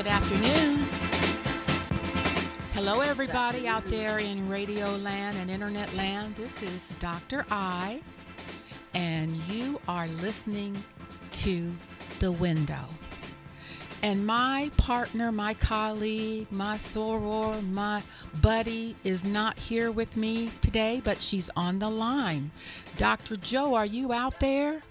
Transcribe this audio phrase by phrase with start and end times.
[0.00, 0.78] Good afternoon.
[2.72, 6.36] Hello, everybody out there in radio land and internet land.
[6.36, 7.44] This is Dr.
[7.50, 8.00] I,
[8.94, 10.82] and you are listening
[11.32, 11.70] to
[12.18, 12.86] The Window.
[14.02, 18.02] And my partner, my colleague, my soror, my
[18.40, 22.52] buddy is not here with me today, but she's on the line.
[22.96, 23.36] Dr.
[23.36, 24.82] Joe, are you out there?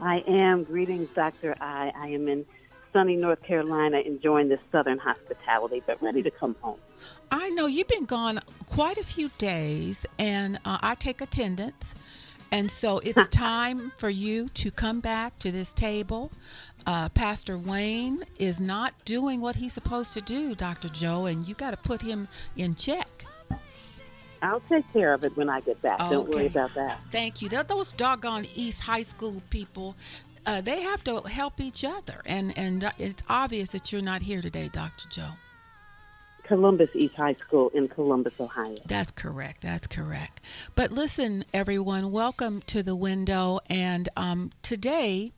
[0.00, 0.64] I am.
[0.64, 1.54] Greetings, Dr.
[1.60, 1.92] I.
[1.94, 2.46] I am in
[2.96, 6.78] sunny North Carolina enjoying this southern hospitality, but ready to come home.
[7.30, 11.94] I know you've been gone quite a few days, and uh, I take attendance.
[12.50, 16.32] And so it's time for you to come back to this table.
[16.86, 20.88] Uh, Pastor Wayne is not doing what he's supposed to do, Dr.
[20.88, 23.26] Joe, and you got to put him in check.
[24.42, 26.00] I'll take care of it when I get back.
[26.00, 26.10] Okay.
[26.10, 27.00] Don't worry about that.
[27.10, 27.48] Thank you.
[27.48, 29.96] Those doggone East High School people,
[30.46, 32.22] uh, they have to help each other.
[32.24, 35.08] And, and it's obvious that you're not here today, Dr.
[35.08, 35.32] Joe.
[36.44, 38.76] Columbus East High School in Columbus, Ohio.
[38.86, 39.62] That's correct.
[39.62, 40.40] That's correct.
[40.76, 43.58] But listen, everyone, welcome to the window.
[43.68, 45.32] And um, today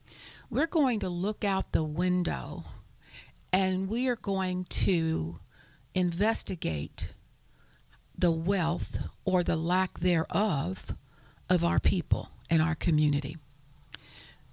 [0.50, 2.64] we're going to look out the window
[3.52, 5.38] and we are going to
[5.94, 7.12] investigate
[8.16, 10.94] the wealth or the lack thereof
[11.48, 13.38] of our people and our community.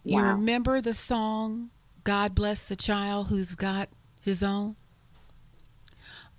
[0.06, 0.20] Wow.
[0.20, 1.72] You remember the song,
[2.04, 3.90] God Bless the Child Who's Got
[4.22, 4.76] His Own?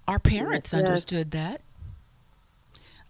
[0.06, 0.78] Our parents yes.
[0.80, 1.60] understood that.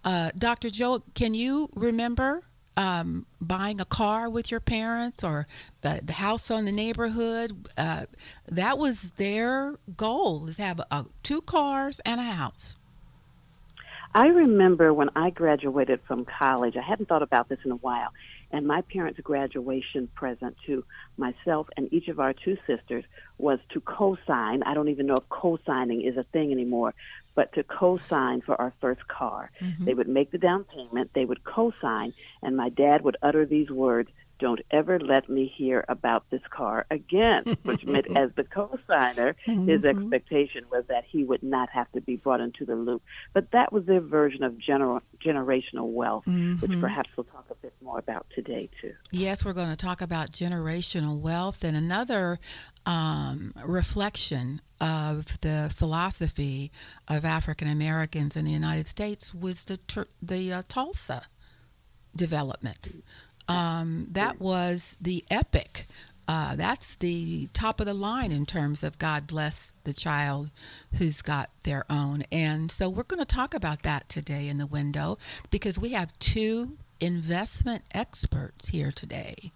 [0.02, 0.70] Uh, Dr.
[0.70, 2.42] Joe, can you remember
[2.74, 5.46] um, buying a car with your parents or
[5.82, 7.68] the, the house on the neighborhood?
[7.76, 8.06] Uh,
[8.48, 12.76] that was their goal is have a, two cars and a house.
[14.14, 18.14] I remember when I graduated from college, I hadn't thought about this in a while,
[18.50, 20.84] and my parents' graduation present to
[21.16, 23.04] myself and each of our two sisters
[23.38, 24.62] was to co sign.
[24.62, 26.94] I don't even know if co signing is a thing anymore,
[27.34, 29.50] but to co sign for our first car.
[29.60, 29.84] Mm-hmm.
[29.84, 32.12] They would make the down payment, they would co sign,
[32.42, 36.86] and my dad would utter these words don't ever let me hear about this car
[36.90, 39.68] again, which meant as the co-signer, mm-hmm.
[39.68, 43.02] his expectation was that he would not have to be brought into the loop.
[43.32, 46.54] But that was their version of gener- generational wealth, mm-hmm.
[46.56, 48.94] which perhaps we'll talk a bit more about today, too.
[49.10, 52.38] Yes, we're going to talk about generational wealth and another
[52.84, 56.70] um, reflection of the philosophy
[57.08, 61.22] of African Americans in the United States was the, the uh, Tulsa
[62.14, 63.02] development
[63.48, 65.86] um, that was the epic.
[66.28, 70.50] Uh, that's the top of the line in terms of God bless the child
[70.98, 72.24] who's got their own.
[72.32, 75.18] And so we're going to talk about that today in the window
[75.50, 79.52] because we have two investment experts here today.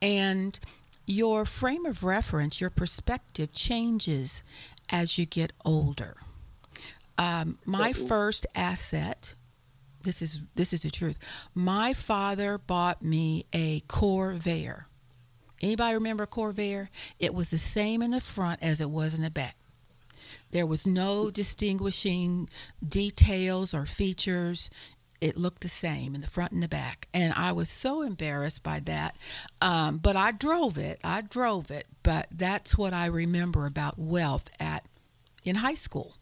[0.00, 0.58] And
[1.06, 4.42] your frame of reference, your perspective changes
[4.90, 6.16] as you get older.
[7.18, 9.34] Um, my first asset
[10.04, 11.18] this is this is the truth.
[11.54, 14.84] My father bought me a Corvair.
[15.60, 16.88] Anybody remember Corvair?
[17.18, 19.56] It was the same in the front as it was in the back.
[20.50, 22.48] There was no distinguishing
[22.86, 24.70] details or features.
[25.20, 27.08] It looked the same in the front and the back.
[27.14, 29.16] And I was so embarrassed by that.
[29.60, 31.00] Um, but I drove it.
[31.02, 31.86] I drove it.
[32.02, 34.84] But that's what I remember about wealth at
[35.44, 36.16] in high school.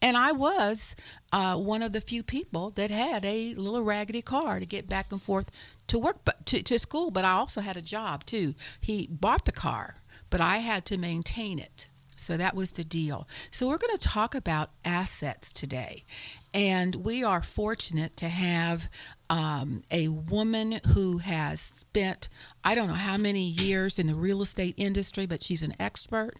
[0.00, 0.94] And I was
[1.32, 5.10] uh, one of the few people that had a little raggedy car to get back
[5.10, 5.50] and forth
[5.88, 7.10] to work, but to, to school.
[7.10, 8.54] But I also had a job too.
[8.80, 9.96] He bought the car,
[10.30, 11.86] but I had to maintain it.
[12.16, 13.28] So that was the deal.
[13.50, 16.04] So we're going to talk about assets today.
[16.52, 18.88] And we are fortunate to have
[19.30, 22.28] um, a woman who has spent,
[22.64, 26.34] I don't know how many years in the real estate industry, but she's an expert.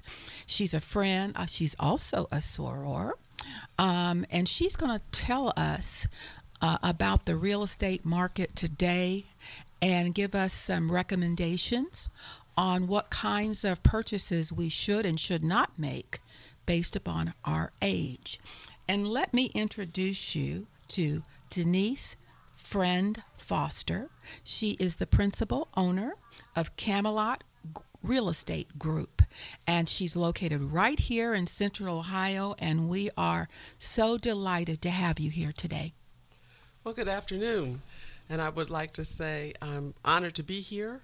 [0.46, 1.32] She's a friend.
[1.36, 3.12] Uh, she's also a soror.
[3.78, 6.08] Um, and she's going to tell us
[6.60, 9.24] uh, about the real estate market today
[9.80, 12.08] and give us some recommendations
[12.56, 16.18] on what kinds of purchases we should and should not make
[16.66, 18.40] based upon our age.
[18.88, 22.16] And let me introduce you to Denise
[22.56, 24.08] Friend Foster.
[24.42, 26.16] She is the principal owner
[26.56, 27.44] of Camelot
[28.02, 29.22] Real Estate Group.
[29.66, 33.48] And she's located right here in Central Ohio, and we are
[33.78, 35.92] so delighted to have you here today.
[36.84, 37.82] Well, good afternoon.
[38.30, 41.00] And I would like to say I'm honored to be here.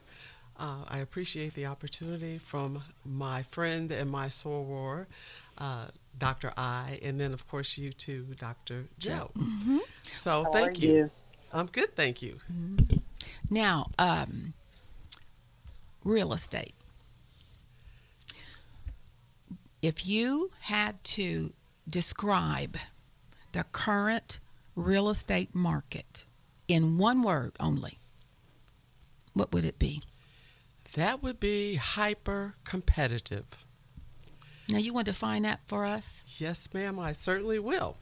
[0.58, 5.06] Uh, I appreciate the opportunity from my friend and my soror,
[5.58, 5.86] uh,
[6.16, 6.52] Dr.
[6.56, 8.84] I, and then, of course, you too, Dr.
[8.98, 9.30] Joe.
[9.36, 9.78] Mm-hmm.
[10.14, 10.94] So, How thank you.
[10.94, 11.10] you.
[11.52, 12.40] I'm good, thank you.
[12.52, 12.98] Mm-hmm.
[13.50, 14.52] Now, um,
[16.04, 16.74] real estate
[19.84, 21.52] if you had to
[21.88, 22.78] describe
[23.52, 24.40] the current
[24.74, 26.24] real estate market
[26.66, 27.98] in one word only,
[29.34, 30.00] what would it be?
[30.94, 33.44] That would be hyper competitive.
[34.70, 36.24] Now, you want to define that for us?
[36.38, 37.98] Yes, ma'am, I certainly will.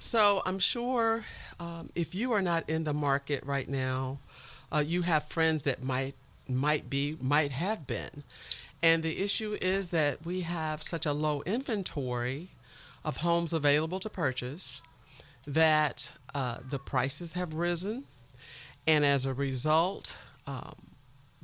[0.00, 1.26] So, I'm sure
[1.60, 4.18] um, if you are not in the market right now,
[4.74, 6.14] uh, you have friends that might
[6.48, 8.22] might be might have been,
[8.82, 12.48] and the issue is that we have such a low inventory
[13.04, 14.82] of homes available to purchase
[15.46, 18.04] that uh, the prices have risen,
[18.86, 20.74] and as a result, um,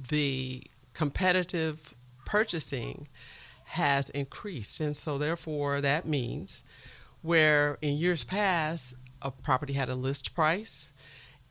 [0.08, 0.62] the
[0.94, 1.94] competitive
[2.25, 3.08] purchasing
[3.64, 4.81] has increased.
[4.81, 6.64] And so, therefore, that means
[7.23, 10.93] where in years past a property had a list price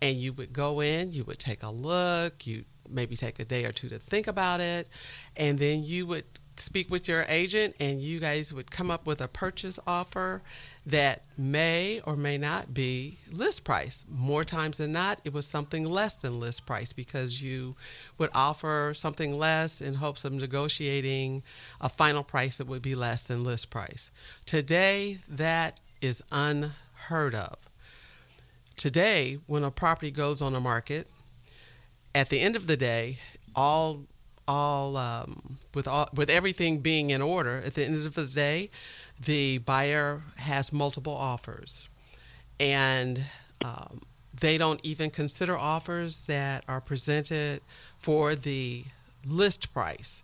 [0.02, 3.66] and you would go in, you would take a look, you maybe take a day
[3.66, 4.88] or two to think about it,
[5.36, 6.26] and then you would
[6.60, 10.42] speak with your agent and you guys would come up with a purchase offer
[10.86, 14.06] that may or may not be list price.
[14.10, 17.76] More times than not, it was something less than list price because you
[18.18, 21.44] would offer something less in hopes of negotiating
[21.82, 24.12] a final price that would be less than list price.
[24.46, 27.58] Today, that is unheard of.
[28.78, 31.08] Today, when a property goes on the market,
[32.18, 33.20] at the end of the day,
[33.56, 34.02] all
[34.48, 38.72] all um, with all with everything being in order, at the end of the day,
[39.24, 41.88] the buyer has multiple offers,
[42.60, 43.24] and
[43.64, 44.02] um,
[44.40, 47.62] they don't even consider offers that are presented
[48.00, 48.84] for the
[49.24, 50.24] list price.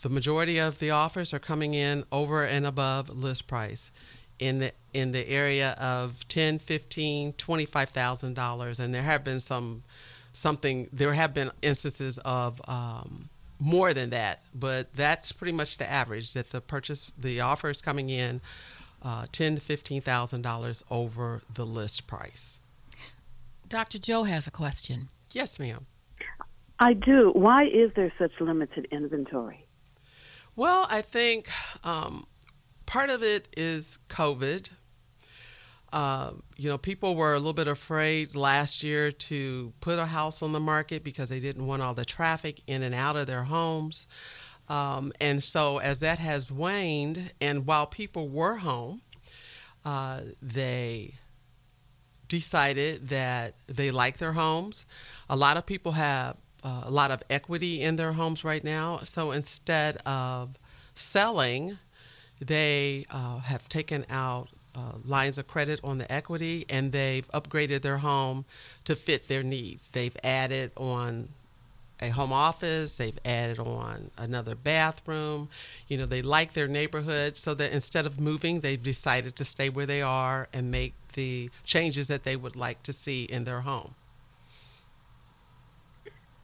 [0.00, 3.90] The majority of the offers are coming in over and above list price
[4.38, 9.82] in the in the area of 10 15 25000 dollars and there have been some
[10.34, 15.90] something there have been instances of um, more than that, but that's pretty much the
[15.90, 18.42] average that the purchase, the offer is coming in
[19.02, 22.58] uh, ten to fifteen thousand dollars over the list price.
[23.68, 23.98] Dr.
[23.98, 25.08] Joe has a question.
[25.32, 25.86] Yes, ma'am.
[26.78, 27.30] I do.
[27.30, 29.64] Why is there such limited inventory?
[30.56, 31.48] Well, I think
[31.82, 32.24] um,
[32.86, 34.70] part of it is COVID.
[35.94, 40.42] Uh, you know, people were a little bit afraid last year to put a house
[40.42, 43.44] on the market because they didn't want all the traffic in and out of their
[43.44, 44.08] homes.
[44.68, 49.02] Um, and so, as that has waned, and while people were home,
[49.84, 51.14] uh, they
[52.26, 54.86] decided that they like their homes.
[55.30, 58.98] A lot of people have uh, a lot of equity in their homes right now.
[59.04, 60.58] So, instead of
[60.96, 61.78] selling,
[62.40, 67.82] they uh, have taken out uh, lines of credit on the equity and they've upgraded
[67.82, 68.44] their home
[68.84, 69.88] to fit their needs.
[69.88, 71.28] They've added on
[72.00, 75.48] a home office, they've added on another bathroom.
[75.88, 79.68] You know, they like their neighborhood so that instead of moving, they've decided to stay
[79.68, 83.60] where they are and make the changes that they would like to see in their
[83.60, 83.94] home.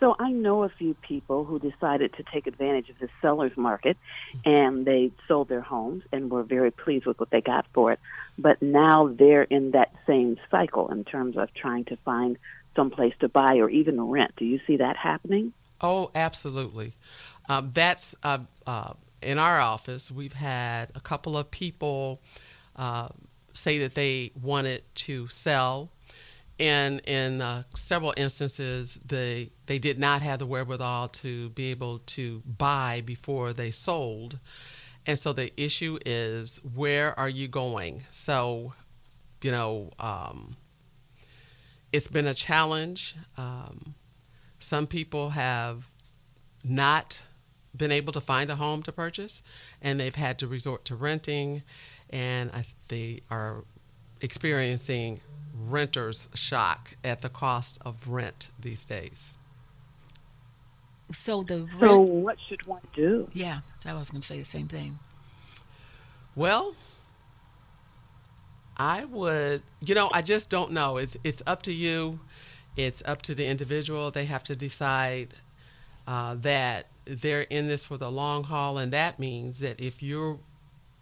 [0.00, 3.98] So I know a few people who decided to take advantage of the seller's market
[4.46, 8.00] and they sold their homes and were very pleased with what they got for it.
[8.40, 12.38] But now they're in that same cycle in terms of trying to find
[12.74, 14.32] some place to buy or even rent.
[14.36, 15.52] Do you see that happening?
[15.80, 16.92] Oh, absolutely.
[17.48, 18.92] Um, that's uh, uh,
[19.22, 20.10] in our office.
[20.10, 22.20] We've had a couple of people
[22.76, 23.08] uh,
[23.52, 25.90] say that they wanted to sell
[26.60, 32.00] and in uh, several instances they they did not have the wherewithal to be able
[32.00, 34.38] to buy before they sold
[35.06, 38.72] and so the issue is where are you going so
[39.42, 40.56] you know um,
[41.92, 43.94] it's been a challenge um,
[44.58, 45.86] some people have
[46.62, 47.22] not
[47.76, 49.42] been able to find a home to purchase
[49.80, 51.62] and they've had to resort to renting
[52.10, 53.62] and I, they are
[54.20, 55.20] experiencing
[55.68, 59.32] renter's shock at the cost of rent these days.
[61.12, 63.28] So the rent, So what should one do?
[63.32, 64.98] yeah, so I was going to say the same thing.
[66.36, 66.74] Well,
[68.76, 70.96] I would, you know, I just don't know.
[70.96, 72.20] It's it's up to you.
[72.76, 74.10] It's up to the individual.
[74.10, 75.34] They have to decide
[76.06, 80.38] uh, that they're in this for the long haul, and that means that if you're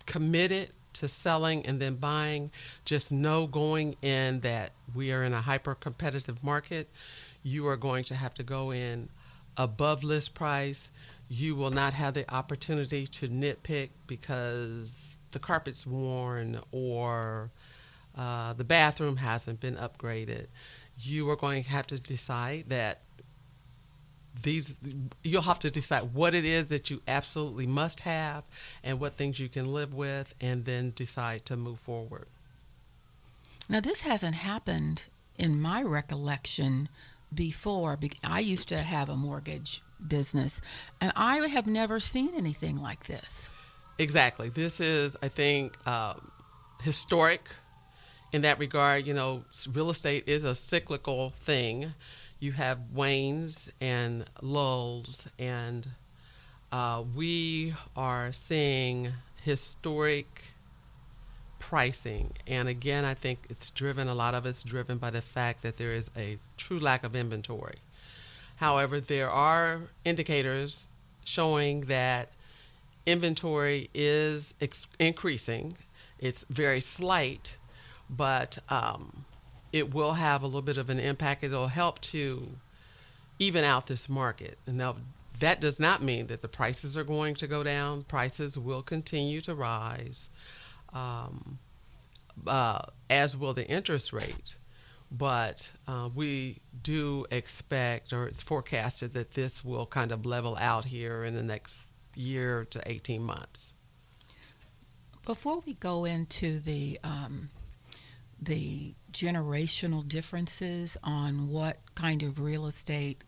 [0.07, 2.51] committed to selling and then buying,
[2.85, 6.89] just know going in that we are in a hyper competitive market.
[7.45, 9.09] You are going to have to go in
[9.59, 10.91] above list price.
[11.29, 17.51] You will not have the opportunity to nitpick because the carpet's worn or
[18.17, 20.47] uh, the bathroom hasn't been upgraded.
[20.99, 23.01] You are going to have to decide that
[24.43, 24.79] these
[25.23, 28.45] you'll have to decide what it is that you absolutely must have
[28.85, 32.27] and what things you can live with and then decide to move forward
[33.69, 35.05] now this hasn't happened
[35.37, 36.89] in my recollection
[37.35, 40.61] before i used to have a mortgage business
[41.01, 43.49] and i have never seen anything like this.
[43.99, 44.49] Exactly.
[44.49, 46.15] This is i think uh,
[46.83, 47.49] historic
[48.33, 49.43] in that regard you know
[49.73, 51.93] real estate is a cyclical thing.
[52.41, 55.89] You have wanes and lulls, and
[56.71, 59.09] uh, we are seeing
[59.43, 60.27] historic
[61.69, 62.33] pricing.
[62.47, 65.77] And again, I think it's driven, a lot of it's driven by the fact that
[65.77, 67.77] there is a true lack of inventory.
[68.57, 70.89] However, there are indicators
[71.27, 72.31] showing that
[73.05, 75.75] inventory is ex- increasing.
[76.19, 77.59] It's very slight,
[78.09, 79.25] but um,
[79.71, 81.45] it will have a little bit of an impact.
[81.45, 82.49] It'll help to
[83.39, 84.57] even out this market.
[84.67, 84.97] And now
[85.39, 88.05] that does not mean that the prices are going to go down.
[88.05, 90.31] Prices will continue to rise,
[90.93, 91.59] um,
[92.47, 92.81] uh,
[93.11, 94.55] as will the interest rate.
[95.11, 100.85] But uh, we do expect, or it's forecasted, that this will kind of level out
[100.85, 103.73] here in the next year to 18 months.
[105.25, 107.51] Before we go into the um,
[108.41, 113.23] the generational differences on what kind of real estate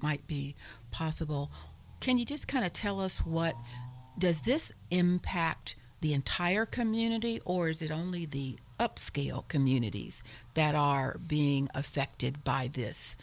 [0.00, 0.54] might be
[0.90, 1.50] possible.
[2.00, 3.54] Can you just kind of tell us what
[4.18, 10.22] does this impact the entire community or is it only the upscale communities
[10.54, 13.16] that are being affected by this?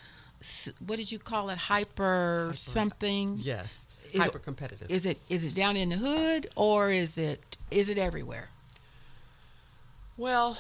[0.86, 1.58] What did you call it?
[1.58, 3.38] Hyper, hyper something?
[3.38, 3.86] Yes.
[4.14, 4.90] Is hyper competitive.
[4.90, 8.50] Is it is it down in the hood or is it is it everywhere?
[10.18, 10.58] Well,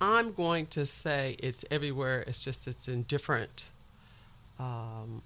[0.00, 2.24] I'm going to say it's everywhere.
[2.26, 3.70] It's just it's in different
[4.58, 5.22] um,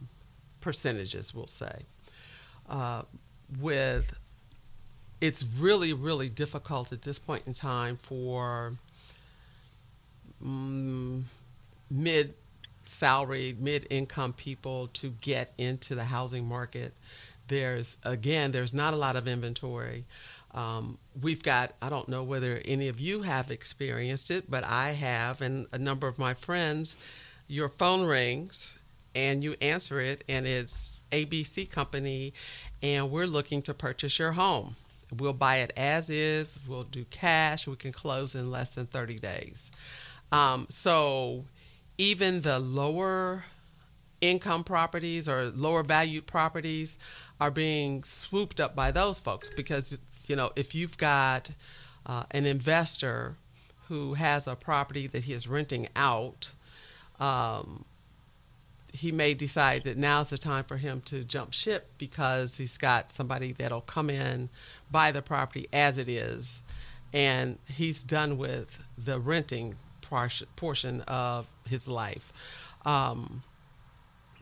[0.61, 1.35] percentages.
[1.35, 1.85] We'll say
[2.69, 3.03] uh,
[3.61, 4.15] with
[5.23, 8.75] it's really really difficult at this point in time for
[10.45, 11.25] um,
[11.88, 12.35] mid
[12.85, 16.93] salary mid income people to get into the housing market.
[17.47, 20.05] There's again there's not a lot of inventory.
[20.55, 24.91] Um, we've got, I don't know whether any of you have experienced it, but I
[24.91, 26.95] have, and a number of my friends.
[27.49, 28.79] Your phone rings
[29.14, 32.35] and you answer it, and it's ABC Company,
[32.83, 34.76] and we're looking to purchase your home.
[35.16, 39.19] We'll buy it as is, we'll do cash, we can close in less than 30
[39.19, 39.71] days.
[40.31, 41.45] Um, so
[41.99, 43.45] even the lower
[44.21, 46.99] income properties or lower valued properties
[47.40, 51.50] are being swooped up by those folks because you know, if you've got
[52.07, 53.35] uh, an investor
[53.88, 56.50] who has a property that he is renting out,
[57.21, 57.85] um,
[58.93, 63.11] he may decide that now's the time for him to jump ship because he's got
[63.11, 64.49] somebody that'll come in,
[64.91, 66.63] buy the property as it is,
[67.13, 69.77] and he's done with the renting
[70.57, 72.33] portion of his life.
[72.85, 73.43] Um,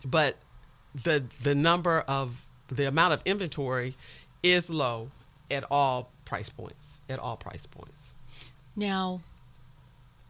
[0.04, 0.36] but
[0.94, 3.94] the the number of the amount of inventory
[4.42, 5.10] is low
[5.50, 6.98] at all price points.
[7.08, 8.10] At all price points.
[8.76, 9.20] Now,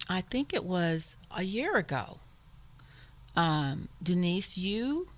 [0.08, 2.18] I think it was a year ago.
[3.40, 5.08] Um, Denise, you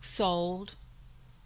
[0.00, 0.74] sold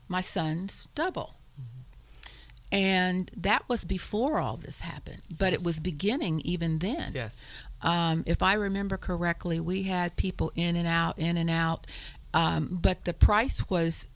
[0.09, 1.35] my son's double.
[1.61, 2.35] Mm-hmm.
[2.73, 5.61] And that was before all this happened, but yes.
[5.61, 7.13] it was beginning even then.
[7.15, 7.47] Yes.
[7.83, 11.87] Um, if I remember correctly, we had people in and out, in and out,
[12.33, 14.07] um, but the price was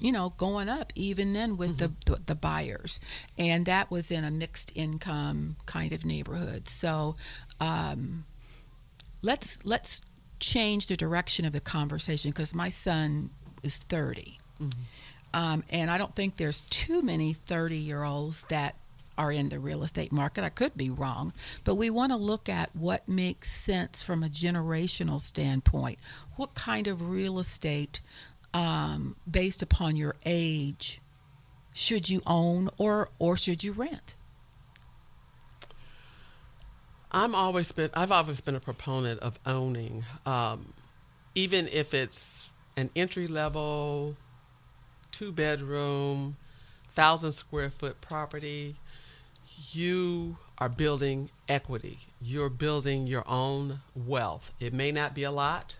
[0.00, 1.92] you know going up even then with mm-hmm.
[2.06, 3.00] the, the, the buyers
[3.36, 7.16] and that was in a mixed income kind of neighborhood so
[7.58, 8.22] um,
[9.22, 10.00] let's let's
[10.40, 13.30] change the direction of the conversation because my son
[13.62, 14.80] is 30 mm-hmm.
[15.34, 18.74] um, and i don't think there's too many 30 year olds that
[19.18, 20.44] are in the real estate market.
[20.44, 21.32] I could be wrong,
[21.64, 25.98] but we want to look at what makes sense from a generational standpoint.
[26.36, 28.00] What kind of real estate
[28.54, 31.00] um, based upon your age
[31.74, 34.14] should you own or or should you rent?
[37.10, 40.72] I'm always been I've always been a proponent of owning, um,
[41.34, 44.16] even if it's an entry level,
[45.10, 46.36] two bedroom,
[46.94, 48.76] thousand square foot property.
[49.72, 51.98] You are building equity.
[52.20, 54.52] You're building your own wealth.
[54.60, 55.76] It may not be a lot,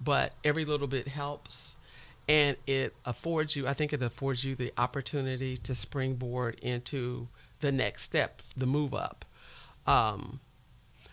[0.00, 1.74] but every little bit helps
[2.28, 7.26] and it affords you i think it affords you the opportunity to springboard into
[7.60, 9.24] the next step the move up
[9.86, 10.38] um,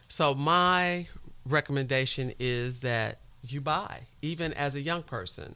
[0.08, 1.08] so my
[1.46, 5.56] recommendation is that you buy even as a young person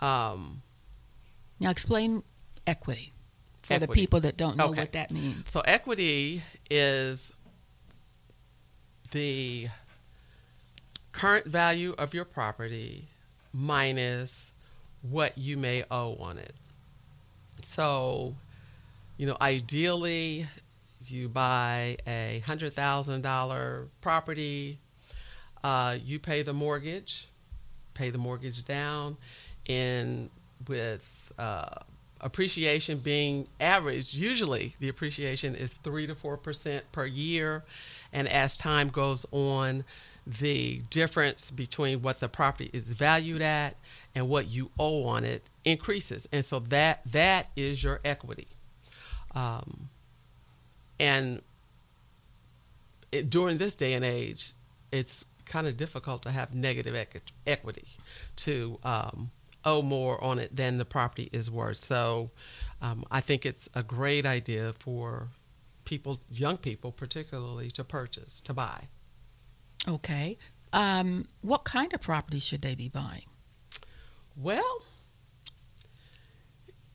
[0.00, 0.62] Um,
[1.60, 2.22] Now, explain
[2.66, 3.12] equity
[3.62, 4.80] for the people that don't know Okay.
[4.80, 5.50] what that means.
[5.50, 7.32] so equity is
[9.12, 9.68] the
[11.12, 13.04] current value of your property
[13.52, 14.52] minus
[15.02, 16.54] what you may owe on it.
[17.62, 18.34] So,
[19.18, 20.46] you know, ideally,
[21.06, 24.78] you buy a hundred thousand dollar property,
[25.64, 27.26] uh, you pay the mortgage,
[27.94, 29.16] pay the mortgage down,
[29.68, 30.28] and
[30.68, 31.76] with uh,
[32.20, 37.62] appreciation being averaged, usually the appreciation is three to four percent per year,
[38.12, 39.84] and as time goes on,
[40.26, 43.74] the difference between what the property is valued at
[44.14, 48.46] and what you owe on it increases, and so that that is your equity.
[49.34, 49.89] Um,
[51.00, 51.40] and
[53.10, 54.52] it, during this day and age,
[54.92, 57.88] it's kind of difficult to have negative equi- equity
[58.36, 59.30] to um,
[59.64, 61.78] owe more on it than the property is worth.
[61.78, 62.30] So
[62.80, 65.28] um, I think it's a great idea for
[65.84, 68.84] people, young people particularly, to purchase, to buy.
[69.88, 70.36] Okay.
[70.72, 73.24] Um, what kind of property should they be buying?
[74.36, 74.82] Well,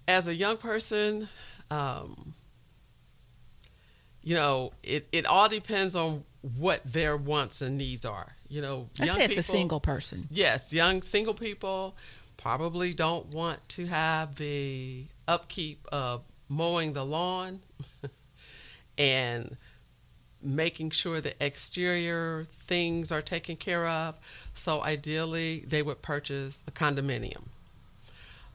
[0.07, 1.27] as a young person,
[1.69, 2.35] um,
[4.25, 6.23] you know, it, it all depends on
[6.57, 8.35] what their wants and needs are.
[8.49, 10.27] You know, I young say it's a single person.
[10.29, 11.95] Yes, young single people
[12.37, 17.59] probably don't want to have the upkeep of mowing the lawn
[18.97, 19.55] and
[20.41, 24.15] making sure the exterior things are taken care of.
[24.53, 27.43] So ideally, they would purchase a condominium.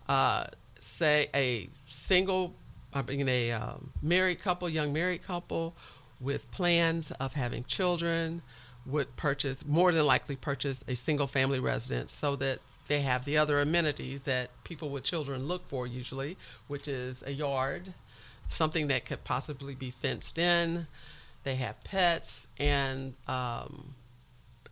[0.09, 0.47] Uh,
[0.81, 2.55] say a single,
[2.93, 5.75] I mean a um, married couple, young married couple
[6.21, 8.43] with plans of having children
[8.87, 13.39] would purchase, more than likely purchase a single family residence so that they have the
[13.39, 17.93] other amenities that people with children look for usually, which is a yard,
[18.49, 20.87] something that could possibly be fenced in.
[21.45, 23.95] They have pets, and um,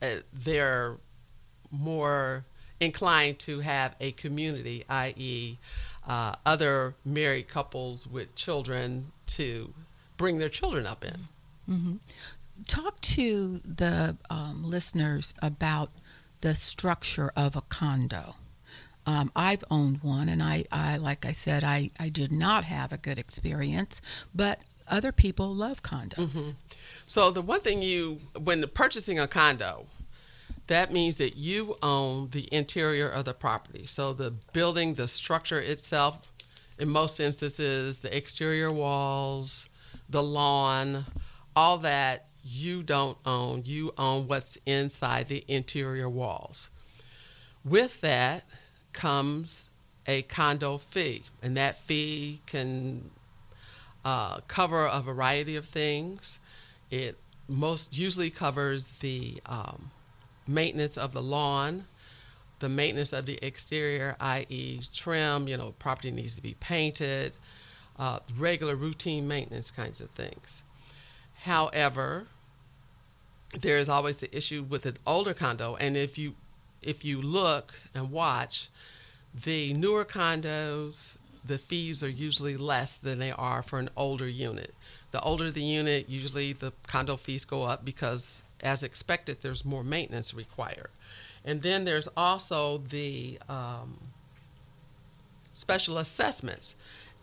[0.02, 0.96] uh, they're
[1.70, 2.44] more
[2.81, 5.59] inclined to have a community, i.e.,
[6.08, 9.72] uh, other married couples with children to
[10.16, 11.28] bring their children up in.
[11.66, 11.96] hmm
[12.66, 15.90] Talk to the um, listeners about
[16.40, 18.34] the structure of a condo.
[19.06, 22.92] Um, I've owned one, and I, I, like I said, I, I did not have
[22.92, 24.02] a good experience,
[24.34, 26.16] but other people love condos.
[26.34, 26.54] Mhm.
[27.06, 29.86] So the one thing you, when purchasing a condo,
[30.68, 33.87] that means that you own the interior of the property.
[33.87, 36.31] So the building, the structure itself,
[36.78, 39.68] in most instances, the exterior walls,
[40.09, 41.07] the lawn,
[41.57, 43.62] all that you don't own.
[43.64, 46.70] You own what's inside the interior walls.
[47.64, 48.44] With that
[48.92, 49.70] comes
[50.07, 53.11] a condo fee, and that fee can
[54.04, 56.38] uh, cover a variety of things.
[56.90, 57.16] It
[57.48, 59.90] most usually covers the um,
[60.48, 61.84] maintenance of the lawn,
[62.58, 65.46] the maintenance of the exterior, i.e., trim.
[65.46, 67.32] You know, property needs to be painted,
[67.98, 70.62] uh, regular routine maintenance kinds of things.
[71.42, 72.26] However,
[73.58, 76.34] there is always the issue with an older condo, and if you
[76.82, 78.68] if you look and watch,
[79.34, 84.74] the newer condos, the fees are usually less than they are for an older unit.
[85.11, 89.84] The older the unit, usually the condo fees go up because, as expected, there's more
[89.84, 90.90] maintenance required.
[91.44, 93.98] And then there's also the um,
[95.54, 96.76] special assessments,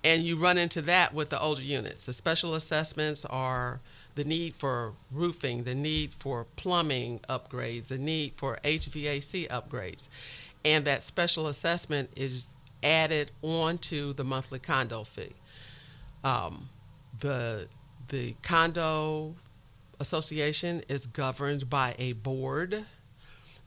[0.03, 2.05] and you run into that with the older units.
[2.05, 3.79] The special assessments are
[4.15, 10.07] the need for roofing, the need for plumbing upgrades, the need for HVAC upgrades.
[10.63, 12.49] And that special assessment is
[12.81, 15.33] added onto the monthly condo fee.
[16.23, 16.69] Um,
[17.19, 17.67] the
[18.09, 19.35] the condo
[19.99, 22.85] association is governed by a board.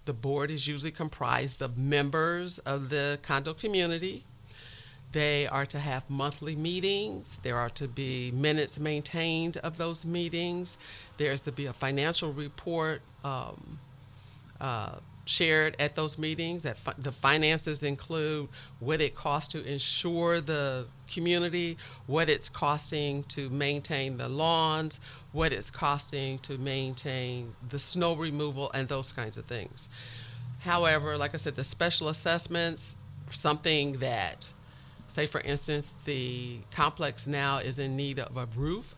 [0.04, 4.24] The board is usually comprised of members of the condo community.
[5.12, 7.38] They are to have monthly meetings.
[7.42, 10.76] There are to be minutes maintained of those meetings.
[11.16, 13.78] There's to be a financial report um,
[14.60, 14.96] uh,
[15.28, 16.62] shared at those meetings.
[16.62, 18.48] That fi- the finances include
[18.80, 25.00] what it costs to insure the community, what it's costing to maintain the lawns,
[25.32, 29.88] what it's costing to maintain the snow removal, and those kinds of things.
[30.60, 32.96] However, like I said, the special assessments,
[33.30, 34.46] something that,
[35.08, 38.94] say for instance, the complex now is in need of a roof,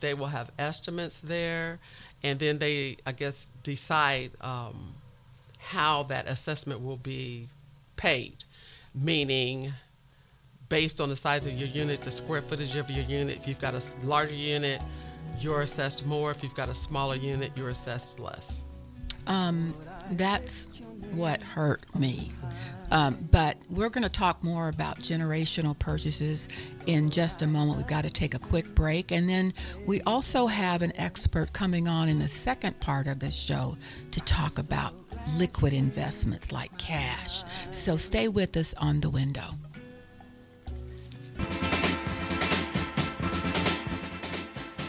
[0.00, 1.78] they will have estimates there,
[2.22, 4.94] and then they, I guess, decide um,
[5.64, 7.48] how that assessment will be
[7.96, 8.44] paid.
[8.94, 9.72] meaning
[10.68, 13.36] based on the size of your unit, the square footage of your unit.
[13.36, 14.80] If you've got a larger unit,
[15.38, 16.30] you're assessed more.
[16.30, 18.64] If you've got a smaller unit, you're assessed less.
[19.26, 19.74] Um,
[20.12, 20.68] that's
[21.12, 22.32] what hurt me.
[22.90, 26.48] Um, but we're going to talk more about generational purchases
[26.86, 27.78] in just a moment.
[27.78, 29.10] We've got to take a quick break.
[29.10, 29.54] And then
[29.86, 33.76] we also have an expert coming on in the second part of this show
[34.12, 35.03] to talk about
[35.36, 37.42] liquid investments like cash.
[37.70, 39.54] So stay with us on the window.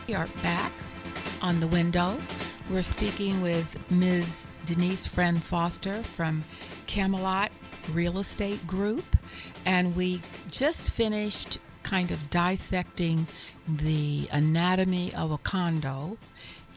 [0.07, 0.71] We are back
[1.41, 2.17] on the window.
[2.69, 4.49] We're speaking with Ms.
[4.65, 6.43] Denise Friend Foster from
[6.87, 7.51] Camelot
[7.91, 9.15] Real Estate Group,
[9.65, 13.27] and we just finished kind of dissecting
[13.67, 16.17] the anatomy of a condo,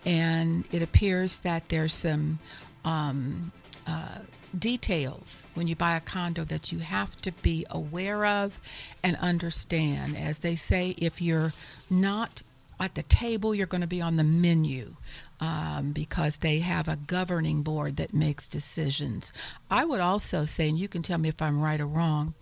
[0.04, 2.38] and it appears that there's some
[2.88, 3.52] um,
[3.86, 4.20] uh,
[4.58, 8.58] details when you buy a condo that you have to be aware of
[9.04, 10.16] and understand.
[10.16, 11.52] As they say, if you're
[11.90, 12.42] not
[12.80, 14.94] at the table, you're going to be on the menu.
[15.40, 19.32] Um, because they have a governing board that makes decisions.
[19.70, 22.34] I would also say, and you can tell me if I'm right or wrong,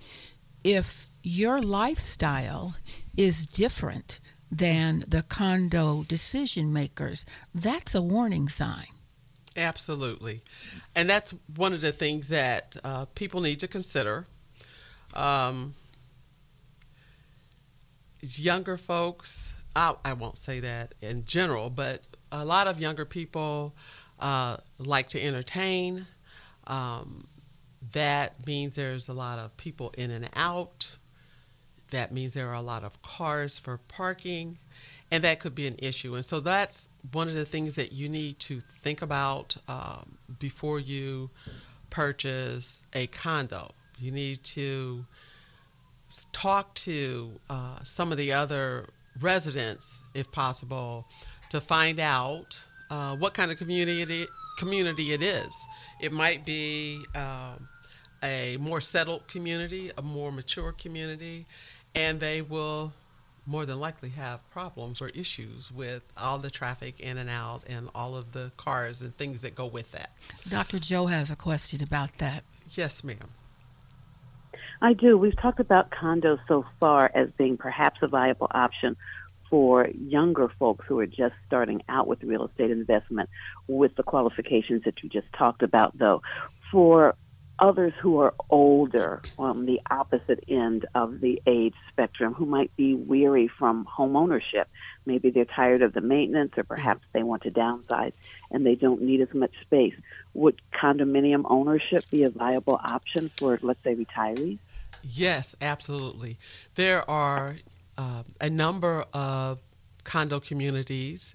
[0.64, 2.76] if your lifestyle
[3.14, 4.18] is different
[4.50, 8.95] than the condo decision makers, that's a warning sign.
[9.56, 10.42] Absolutely.
[10.94, 14.26] And that's one of the things that uh, people need to consider.
[15.14, 15.74] Um,
[18.20, 23.74] younger folks, I, I, won't say that in general, but a lot of younger people
[24.20, 26.06] uh, like to entertain.
[26.66, 27.26] Um,
[27.92, 30.96] that means there's a lot of people in and out.
[31.92, 34.58] That means there are a lot of cars for parking
[35.10, 36.14] and that could be an issue.
[36.14, 40.80] And so that's one of the things that you need to think about um, before
[40.80, 41.30] you
[41.90, 43.72] purchase a condo.
[43.98, 45.04] You need to
[46.32, 48.86] talk to uh, some of the other
[49.20, 51.06] residents, if possible,
[51.50, 52.58] to find out
[52.90, 54.26] uh, what kind of community
[54.58, 55.66] community it is.
[56.00, 57.68] It might be um,
[58.22, 61.46] a more settled community, a more mature community,
[61.94, 62.92] and they will
[63.46, 67.88] more than likely have problems or issues with all the traffic in and out and
[67.94, 70.10] all of the cars and things that go with that.
[70.48, 70.78] Dr.
[70.78, 72.42] Joe has a question about that.
[72.70, 73.30] Yes, ma'am.
[74.82, 75.16] I do.
[75.16, 78.96] We've talked about condos so far as being perhaps a viable option
[79.48, 83.30] for younger folks who are just starting out with real estate investment
[83.68, 86.20] with the qualifications that you just talked about, though.
[86.70, 87.14] For
[87.58, 92.94] others who are older on the opposite end of the age spectrum who might be
[92.94, 94.68] weary from home ownership.
[95.06, 98.12] Maybe they're tired of the maintenance or perhaps they want to downsize
[98.50, 99.94] and they don't need as much space.
[100.34, 104.58] Would condominium ownership be a viable option for, let's say, retirees?
[105.02, 106.36] Yes, absolutely.
[106.74, 107.56] There are
[107.96, 109.58] uh, a number of
[110.04, 111.34] condo communities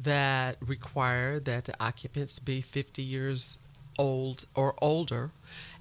[0.00, 3.58] that require that the occupants be 50 years
[3.98, 5.30] old or older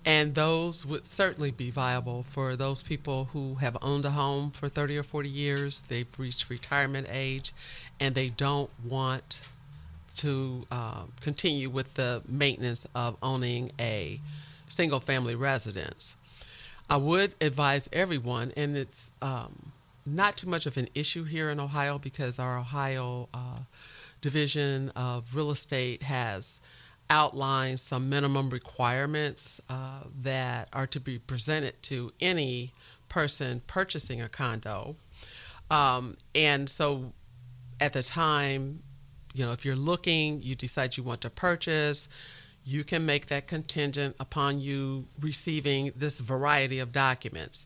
[0.06, 4.68] and those would certainly be viable for those people who have owned a home for
[4.68, 5.82] 30 or 40 years.
[5.84, 7.54] They've reached retirement age
[8.00, 9.48] and they don't want
[10.18, 14.20] to uh, continue with the maintenance of owning a
[14.68, 16.16] single family residence.
[16.90, 19.72] I would advise everyone, and it's um,
[20.06, 23.60] not too much of an issue here in Ohio because our Ohio uh,
[24.22, 26.60] Division of Real Estate has
[27.10, 32.72] outlines some minimum requirements uh, that are to be presented to any
[33.10, 34.96] person purchasing a condo.
[35.70, 37.14] Um, and so
[37.80, 38.80] at the time,
[39.34, 42.08] you know, if you're looking, you decide you want to purchase,
[42.66, 47.66] you can make that contingent upon you receiving this variety of documents.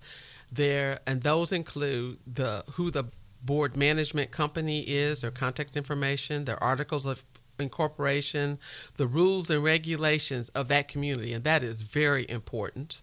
[0.51, 3.05] There and those include the who the
[3.43, 7.23] board management company is, their contact information, their articles of
[7.59, 8.59] incorporation,
[8.97, 13.01] the rules and regulations of that community, and that is very important.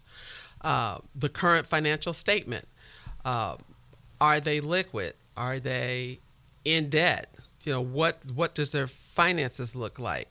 [0.61, 2.67] Uh, the current financial statement
[3.25, 3.55] uh,
[4.21, 5.13] are they liquid?
[5.35, 6.19] Are they
[6.63, 7.29] in debt?
[7.63, 10.29] You know what what does their finances look like?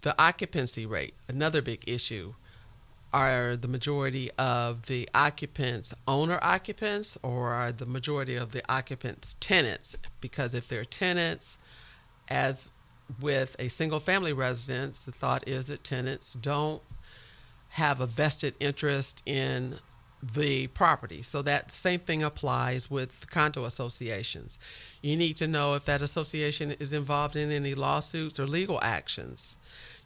[0.00, 2.34] The occupancy rate, another big issue.
[3.12, 9.34] Are the majority of the occupants owner occupants or are the majority of the occupants
[9.34, 9.96] tenants?
[10.20, 11.56] Because if they're tenants,
[12.28, 12.70] as
[13.20, 16.82] with a single family residence, the thought is that tenants don't
[17.70, 19.76] have a vested interest in
[20.22, 21.22] the property.
[21.22, 24.58] So that same thing applies with condo associations.
[25.02, 29.56] You need to know if that association is involved in any lawsuits or legal actions.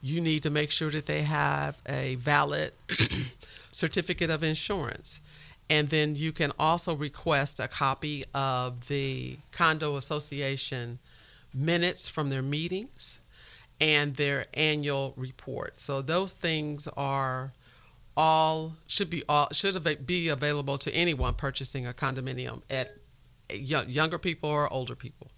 [0.03, 2.73] You need to make sure that they have a valid
[3.73, 5.21] certificate of insurance.
[5.69, 10.99] And then you can also request a copy of the condo association
[11.53, 13.19] minutes from their meetings
[13.81, 15.79] and their annual report.
[15.79, 17.53] So those things are
[18.17, 22.91] all should be all should be available to anyone purchasing a condominium at
[23.53, 25.31] younger people or older people.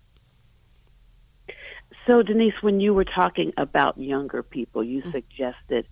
[2.06, 5.12] So Denise, when you were talking about younger people, you mm-hmm.
[5.12, 5.86] suggested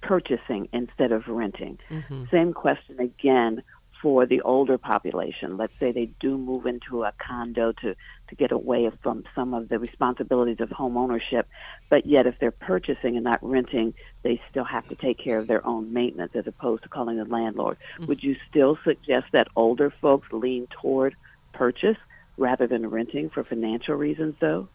[0.00, 1.78] purchasing instead of renting.
[1.90, 2.24] Mm-hmm.
[2.30, 3.62] Same question again
[4.00, 5.56] for the older population.
[5.56, 7.94] Let's say they do move into a condo to,
[8.30, 11.46] to get away from some of the responsibilities of home ownership,
[11.88, 15.46] but yet if they're purchasing and not renting, they still have to take care of
[15.46, 17.76] their own maintenance as opposed to calling the landlord.
[17.94, 18.06] Mm-hmm.
[18.06, 21.14] Would you still suggest that older folks lean toward
[21.52, 21.98] purchase
[22.38, 24.68] rather than renting for financial reasons, though?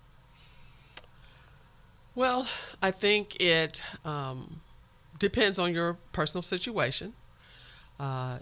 [2.13, 2.47] Well,
[2.81, 4.61] I think it um,
[5.19, 7.13] depends on your personal situation.
[7.99, 8.39] Uh,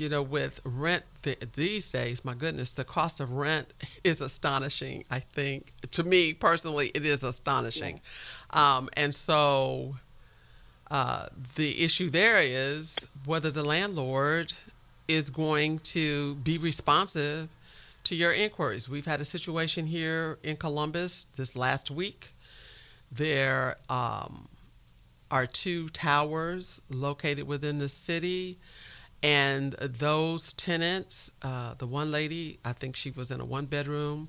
[0.00, 3.72] you know, with rent th- these days, my goodness, the cost of rent
[4.04, 5.04] is astonishing.
[5.10, 8.00] I think to me personally, it is astonishing,
[8.52, 8.76] yeah.
[8.76, 9.96] um, and so
[10.90, 11.26] uh,
[11.56, 14.52] the issue there is whether the landlord
[15.08, 17.48] is going to be responsive
[18.04, 18.88] to your inquiries.
[18.88, 22.32] We've had a situation here in Columbus this last week.
[23.10, 24.48] There um,
[25.30, 28.56] are two towers located within the city
[29.24, 34.28] and those tenants, uh, the one lady, I think she was in a one bedroom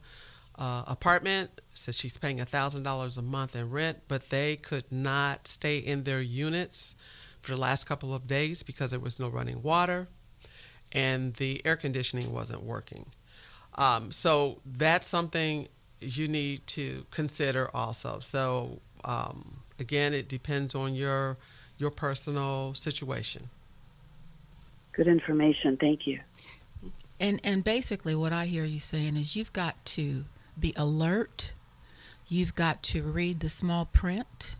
[0.57, 5.79] uh, apartment, says she's paying $1,000 a month in rent, but they could not stay
[5.79, 6.95] in their units
[7.41, 10.07] for the last couple of days because there was no running water
[10.93, 13.05] and the air conditioning wasn't working.
[13.77, 15.67] Um, so that's something
[15.99, 18.19] you need to consider also.
[18.21, 21.35] So um, again, it depends on your
[21.77, 23.49] your personal situation
[24.95, 25.77] good information.
[25.77, 26.19] Thank you.
[27.19, 30.25] And and basically, what I hear you saying is you've got to
[30.59, 31.51] be alert.
[32.27, 34.55] You've got to read the small print.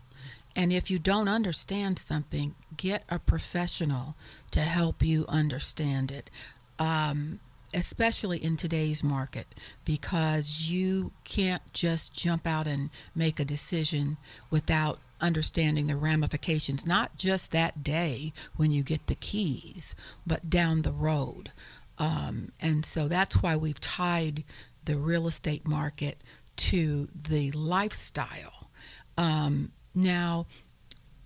[0.54, 4.14] And if you don't understand something, get a professional
[4.52, 6.30] to help you understand it,
[6.78, 7.40] um,
[7.74, 9.46] especially in today's market,
[9.84, 14.16] because you can't just jump out and make a decision
[14.50, 19.94] without understanding the ramifications, not just that day when you get the keys,
[20.26, 21.50] but down the road.
[21.98, 24.44] Um, and so that's why we've tied
[24.84, 26.18] the real estate market
[26.56, 28.70] to the lifestyle.
[29.16, 30.46] Um, now,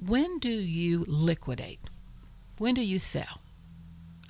[0.04, 1.80] when do you liquidate?
[2.58, 3.40] When do you sell?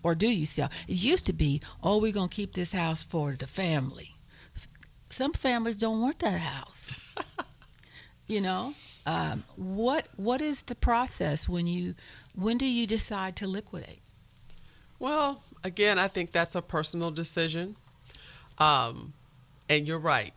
[0.02, 0.70] Or do you sell?
[0.88, 4.14] It used to be, oh, we're going to keep this house for the family.
[5.10, 6.94] Some families don't want that house.
[8.26, 8.74] you know?
[9.06, 11.94] Um, what what is the process when you
[12.34, 14.00] when do you decide to liquidate?
[14.98, 17.76] Well, again, I think that's a personal decision,
[18.58, 19.14] um,
[19.68, 20.34] and you're right.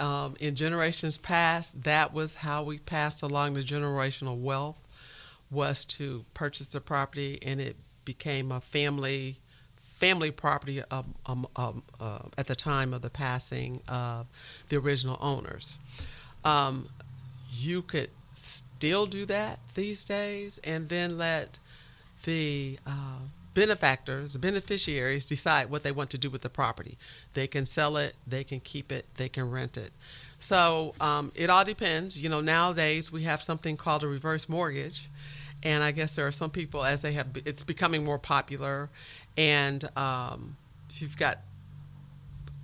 [0.00, 4.76] Um, in generations past, that was how we passed along the generational wealth
[5.50, 9.36] was to purchase a property, and it became a family
[10.00, 14.26] family property um, um, um, uh, at the time of the passing of
[14.70, 15.78] the original owners.
[17.50, 21.58] You could still do that these days and then let
[22.24, 23.20] the uh,
[23.54, 26.96] benefactors, the beneficiaries, decide what they want to do with the property.
[27.34, 29.92] They can sell it, they can keep it, they can rent it.
[30.38, 32.22] So um, it all depends.
[32.22, 35.08] You know, nowadays we have something called a reverse mortgage.
[35.62, 38.88] And I guess there are some people, as they have, it's becoming more popular.
[39.36, 40.56] And um,
[40.94, 41.38] you've got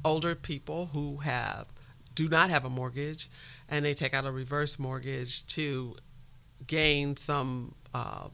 [0.05, 1.67] older people who have
[2.15, 3.29] do not have a mortgage
[3.69, 5.97] and they take out a reverse mortgage to
[6.67, 8.29] gain some uh,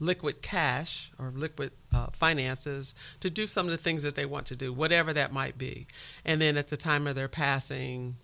[0.00, 4.46] liquid cash or liquid uh, finances to do some of the things that they want
[4.46, 5.86] to do, whatever that might be.
[6.24, 8.16] And then at the time of their passing,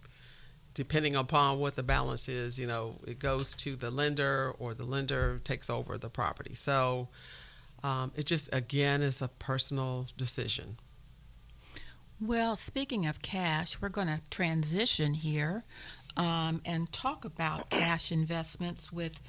[0.74, 4.84] depending upon what the balance is, you know, it goes to the lender or the
[4.84, 6.54] lender takes over the property.
[6.54, 7.08] So
[7.82, 10.76] um, it just, again, is a personal decision.
[12.20, 15.64] Well, speaking of cash, we're going to transition here
[16.16, 19.20] um, and talk about cash investments with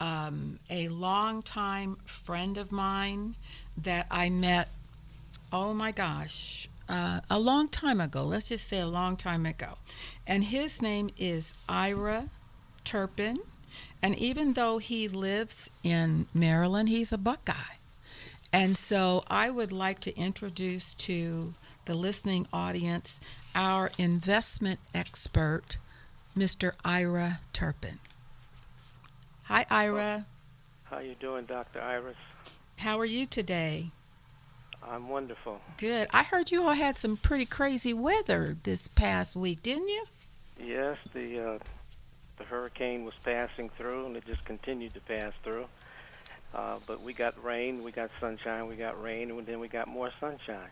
[0.00, 3.34] um, a longtime friend of mine
[3.76, 4.68] that I met,
[5.52, 8.24] oh my gosh, uh, a long time ago.
[8.24, 9.78] Let's just say a long time ago.
[10.26, 12.28] And his name is Ira
[12.84, 13.38] Turpin.
[14.02, 17.78] And even though he lives in Maryland, he's a Buckeye.
[18.52, 21.54] And so I would like to introduce to
[21.86, 23.20] the listening audience
[23.54, 25.76] our investment expert,
[26.36, 26.72] Mr.
[26.84, 27.98] Ira Turpin.
[29.44, 30.24] Hi, Ira.
[30.84, 31.80] How you doing, Dr.
[31.80, 32.16] Iris?
[32.78, 33.90] How are you today?
[34.86, 35.60] I'm wonderful.
[35.78, 36.08] Good.
[36.12, 40.04] I heard you all had some pretty crazy weather this past week, didn't you?
[40.62, 41.58] Yes, the uh,
[42.36, 45.66] the hurricane was passing through, and it just continued to pass through.
[46.54, 49.88] Uh, but we got rain, we got sunshine, we got rain, and then we got
[49.88, 50.70] more sunshine.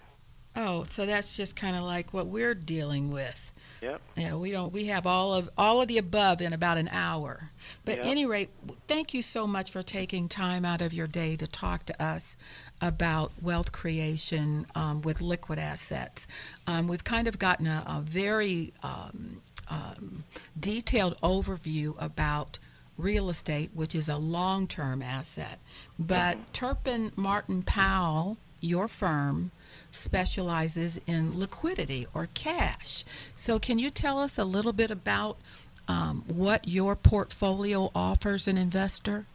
[0.55, 3.52] Oh, so that's just kind of like what we're dealing with.
[3.83, 4.01] Yep.
[4.17, 4.73] Yeah, we don't.
[4.73, 7.51] We have all of all of the above in about an hour.
[7.85, 8.05] But Yep.
[8.05, 8.51] at any rate,
[8.87, 12.37] thank you so much for taking time out of your day to talk to us
[12.81, 16.27] about wealth creation um, with liquid assets.
[16.67, 20.25] Um, we've kind of gotten a, a very um, um,
[20.59, 22.59] detailed overview about
[22.99, 25.59] real estate, which is a long-term asset.
[25.99, 29.51] But Turpin Martin Powell, your firm,
[29.93, 33.05] specializes in liquidity or cash.
[33.37, 35.39] So, can you tell us a little bit about
[35.87, 39.27] um, what your portfolio offers an investor?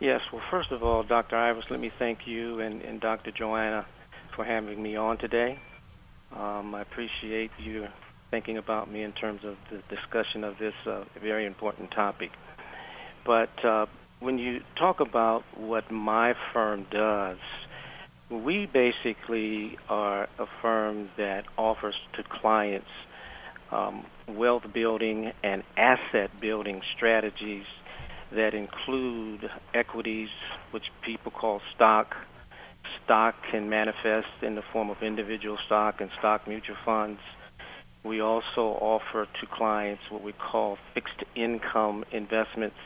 [0.00, 0.22] Yes.
[0.32, 1.36] Well, first of all, Dr.
[1.36, 3.32] Iris, let me thank you and, and Dr.
[3.32, 3.84] Joanna
[4.30, 5.58] for having me on today.
[6.36, 7.88] Um, I appreciate you
[8.30, 12.30] thinking about me in terms of the discussion of this uh, very important topic.
[13.24, 13.86] But uh,
[14.20, 17.38] when you talk about what my firm does,
[18.30, 22.90] we basically are a firm that offers to clients
[23.72, 27.64] um, wealth building and asset building strategies
[28.30, 30.28] that include equities,
[30.70, 32.16] which people call stock.
[33.04, 37.20] Stock can manifest in the form of individual stock and stock mutual funds.
[38.04, 42.78] We also offer to clients what we call fixed income investments,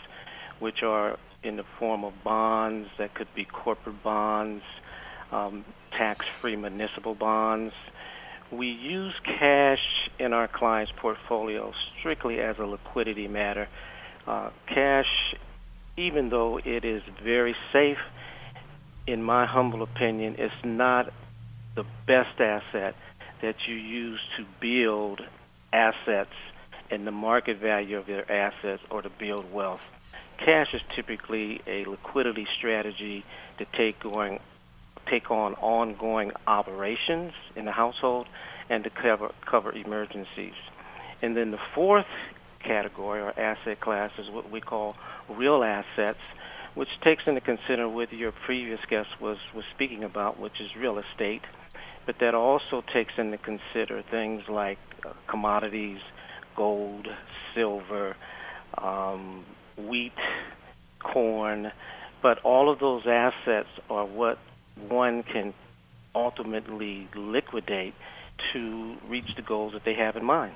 [0.60, 4.62] which are in the form of bonds that could be corporate bonds,
[5.32, 7.74] um, tax-free municipal bonds.
[8.50, 13.68] We use cash in our clients' portfolio strictly as a liquidity matter.
[14.26, 15.34] Uh, cash,
[15.96, 17.98] even though it is very safe,
[19.06, 21.12] in my humble opinion, is not
[21.74, 22.94] the best asset
[23.40, 25.22] that you use to build
[25.72, 26.34] assets
[26.90, 29.84] and the market value of their assets or to build wealth.
[30.36, 33.24] Cash is typically a liquidity strategy
[33.58, 34.40] to take going
[35.06, 38.26] take on ongoing operations in the household
[38.68, 40.54] and to cover cover emergencies.
[41.20, 42.06] And then the fourth
[42.60, 44.96] category or asset class is what we call
[45.28, 46.20] real assets,
[46.74, 50.98] which takes into consider what your previous guest was, was speaking about, which is real
[50.98, 51.42] estate.
[52.06, 56.00] But that also takes into consider things like uh, commodities,
[56.56, 57.08] gold,
[57.54, 58.16] silver,
[58.76, 59.44] um,
[59.76, 60.18] wheat,
[60.98, 61.70] corn.
[62.20, 64.38] But all of those assets are what
[64.88, 65.54] one can
[66.14, 67.94] ultimately liquidate
[68.52, 70.54] to reach the goals that they have in mind.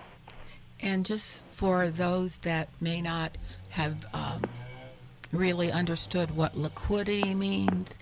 [0.81, 3.37] And just for those that may not
[3.71, 4.43] have um,
[5.33, 7.99] really understood what liquidity means,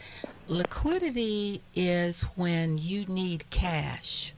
[0.48, 4.34] liquidity is when you need cash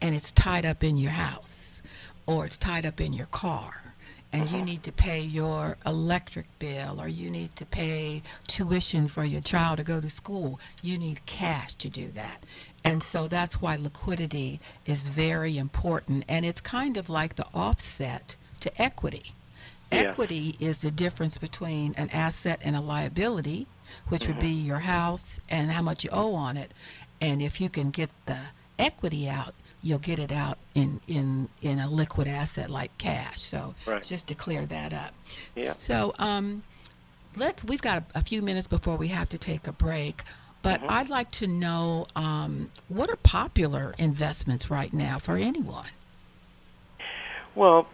[0.00, 1.82] and it's tied up in your house
[2.26, 3.87] or it's tied up in your car
[4.32, 9.24] and you need to pay your electric bill or you need to pay tuition for
[9.24, 10.60] your child to go to school.
[10.82, 12.44] You need cash to do that.
[12.84, 16.24] And so that's why liquidity is very important.
[16.28, 19.32] And it's kind of like the offset to equity.
[19.90, 20.06] Yes.
[20.06, 23.66] Equity is the difference between an asset and a liability,
[24.08, 24.66] which would be mm-hmm.
[24.66, 26.72] your house and how much you owe on it.
[27.20, 28.38] And if you can get the
[28.78, 33.40] equity out, you'll get it out in, in, in a liquid asset like cash.
[33.40, 34.02] So Right.
[34.02, 35.14] just to clear that up.
[35.54, 35.70] Yeah.
[35.72, 36.62] So um,
[37.36, 40.22] let's we've got a, a few minutes before we have to take a break.
[40.60, 40.90] But Mhm.
[40.90, 45.90] I'd like to know um, what are popular investments right now for anyone?
[47.54, 47.86] Well,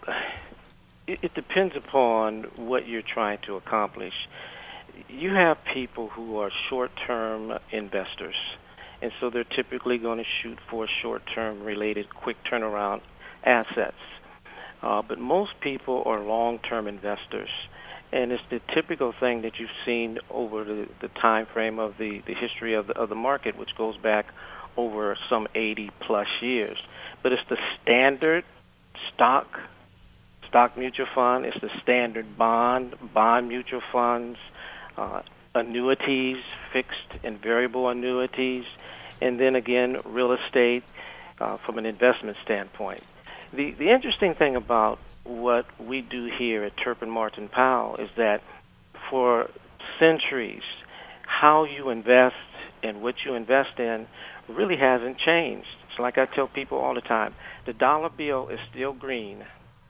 [1.07, 4.29] it, it depends upon what you're trying to accomplish.
[5.09, 8.37] You have people who are short-term investors,
[9.05, 13.03] and so they're typically going to shoot for short-term related, quick turnaround
[13.45, 14.01] assets.
[14.83, 17.51] Uh, but most people are long-term investors,
[18.13, 22.21] and it's the typical thing that you've seen over the, the time frame of the,
[22.21, 24.33] the history of the, of the market, which goes back
[24.75, 26.79] over some 80 plus years.
[27.23, 28.45] But it's the standard
[29.13, 29.61] stock
[30.49, 31.45] stock mutual fund.
[31.45, 34.39] It's the standard bond, bond mutual funds,
[34.97, 35.21] uh,
[35.55, 36.39] annuities,
[36.73, 38.65] fixed and variable annuities,
[39.21, 40.85] and then again, real estate
[41.41, 43.01] uh, from an investment standpoint.
[43.53, 48.43] The, the interesting thing about what we do here at Turpin Martin Powell is that
[49.11, 49.51] for
[49.99, 50.63] centuries,
[51.23, 52.37] how you invest
[52.83, 54.07] and what you invest in
[54.49, 55.69] really hasn't changed.
[55.89, 57.35] It's like I tell people all the time
[57.65, 59.45] the dollar bill is still green.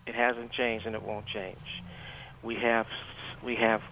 [0.06, 1.82] It hasn't changed and it won't change.
[2.42, 2.86] We have
[3.42, 3.82] we have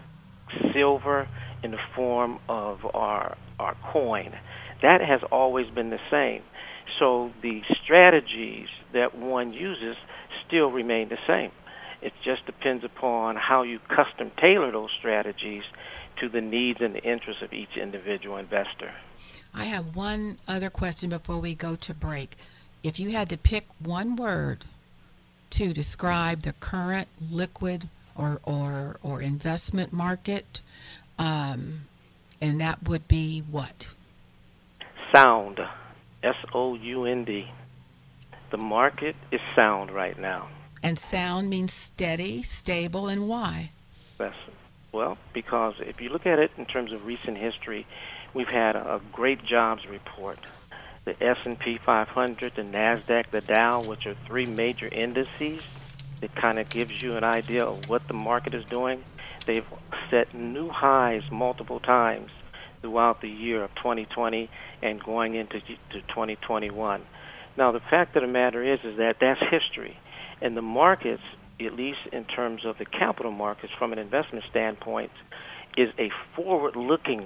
[0.73, 1.27] silver
[1.63, 4.33] in the form of our our coin.
[4.83, 6.43] That has always been the same.
[6.99, 9.97] So the strategies that one uses
[10.47, 11.51] still remain the same.
[12.03, 15.63] It just depends upon how you custom tailor those strategies
[16.17, 18.93] to the needs and the interests of each individual investor.
[19.55, 22.37] I have one other question before we go to break.
[22.83, 24.65] If you had to pick one word
[25.51, 30.61] to describe the current liquid or or, or investment market,
[31.19, 31.83] um,
[32.41, 33.95] and that would be what?
[35.13, 35.61] Sound.
[36.23, 37.51] S O U N D.
[38.49, 40.49] The market is sound right now.
[40.83, 43.73] And sound means steady, stable, and why?
[44.19, 44.33] Yes.
[44.91, 47.87] Well, because if you look at it in terms of recent history,
[48.33, 50.39] we've had a great jobs report.
[51.05, 55.63] The S&P 500, the Nasdaq, the Dow, which are three major indices
[56.21, 59.03] that kind of gives you an idea of what the market is doing.
[59.45, 59.67] They've
[60.09, 62.31] set new highs multiple times
[62.81, 64.51] throughout the year of 2020
[64.83, 67.03] and going into to 2021.
[67.57, 69.99] Now, the fact of the matter is, is that that's history,
[70.41, 71.23] and the markets,
[71.61, 75.13] at least in terms of the capital markets, from an investment standpoint,
[75.77, 77.25] is a forward-looking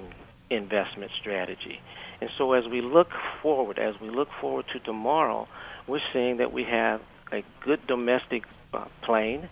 [0.49, 1.79] investment strategy.
[2.19, 5.47] And so, as we look forward, as we look forward to tomorrow,
[5.85, 7.01] we're seeing that we have
[7.31, 8.43] a good domestic
[8.73, 9.49] uh, plane,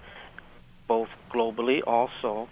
[0.88, 2.49] both globally also.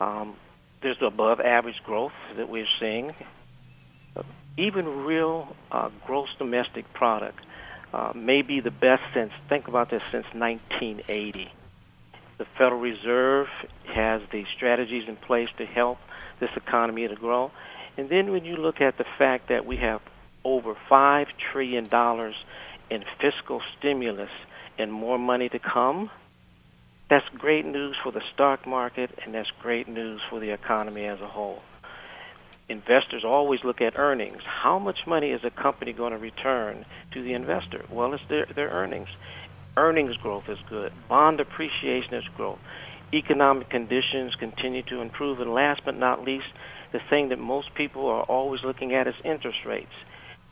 [0.00, 0.34] Um,
[0.80, 3.14] there's above average growth that we're seeing.
[4.56, 7.38] Even real uh, gross domestic product
[7.92, 11.50] uh, may be the best since, think about this, since 1980.
[12.38, 13.48] The Federal Reserve
[13.86, 15.98] has the strategies in place to help
[16.38, 17.50] this economy to grow.
[17.96, 20.00] And then when you look at the fact that we have
[20.44, 21.88] over $5 trillion
[22.88, 24.30] in fiscal stimulus
[24.78, 26.10] and more money to come,
[27.08, 31.20] that's great news for the stock market and that's great news for the economy as
[31.20, 31.60] a whole.
[32.70, 34.44] Investors always look at earnings.
[34.44, 37.84] How much money is a company going to return to the investor?
[37.90, 39.08] Well, it's their, their earnings.
[39.76, 40.92] Earnings growth is good.
[41.08, 42.60] Bond appreciation is growth.
[43.12, 45.40] Economic conditions continue to improve.
[45.40, 46.46] And last but not least,
[46.92, 49.92] the thing that most people are always looking at is interest rates.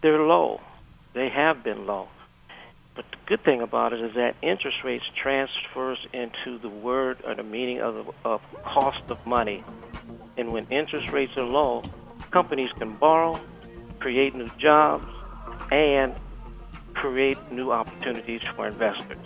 [0.01, 0.61] They're low.
[1.13, 2.09] They have been low.
[2.97, 7.37] But the good thing about it is that interest rates transfers into the word or
[7.37, 9.63] the meaning of, the, of cost of money.
[10.37, 11.85] And when interest rates are low,
[12.31, 13.41] companies can borrow,
[13.99, 15.05] create new jobs,
[15.71, 16.15] and
[16.95, 19.19] create new opportunities for investors.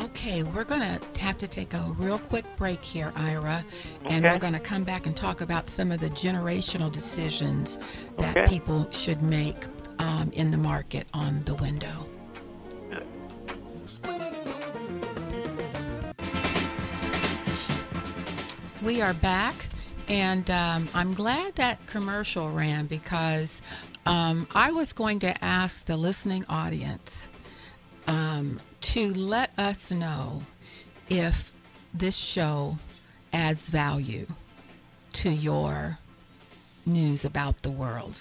[0.00, 3.64] Okay, we're going to have to take a real quick break here, Ira,
[4.06, 4.34] and Okay.
[4.34, 7.78] we're going to come back and talk about some of the generational decisions
[8.18, 8.46] that Okay.
[8.48, 9.56] people should make
[10.00, 12.06] um, in the market on the window.
[18.82, 19.54] We are back,
[20.08, 23.62] and um, I'm glad that commercial ran because
[24.06, 27.28] um, I was going to ask the listening audience
[28.06, 30.42] um, to let us know
[31.08, 31.52] if
[31.92, 32.78] this show
[33.32, 34.26] adds value
[35.14, 35.98] to your
[36.86, 38.20] news about the world.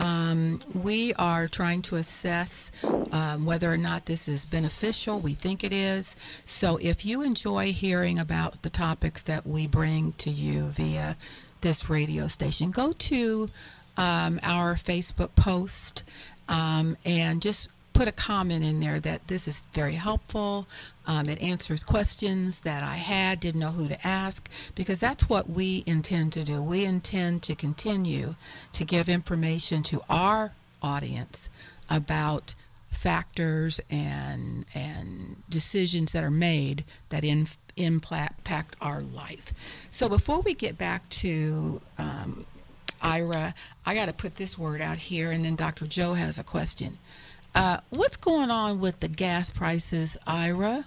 [0.00, 2.72] Um, we are trying to assess
[3.12, 5.20] um, whether or not this is beneficial.
[5.20, 6.16] We think it is.
[6.44, 11.16] So if you enjoy hearing about the topics that we bring to you via
[11.60, 13.50] this radio station, go to
[13.96, 16.02] um, our Facebook post
[16.48, 17.68] um, and just
[18.00, 20.66] put a comment in there that this is very helpful.
[21.06, 25.50] Um, it answers questions that I had, didn't know who to ask, because that's what
[25.50, 26.62] we intend to do.
[26.62, 28.36] We intend to continue
[28.72, 31.50] to give information to our audience
[31.90, 32.54] about
[32.90, 39.52] factors and and decisions that are made that in, impact our life.
[39.90, 42.46] So before we get back to um,
[43.02, 43.52] Ira,
[43.84, 45.86] I got to put this word out here, and then Dr.
[45.86, 46.96] Joe has a question.
[47.54, 50.84] Uh, what's going on with the gas prices, Ira?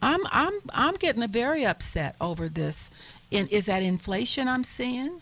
[0.00, 2.90] I'm I'm I'm getting very upset over this.
[3.30, 5.20] In, is that inflation I'm seeing?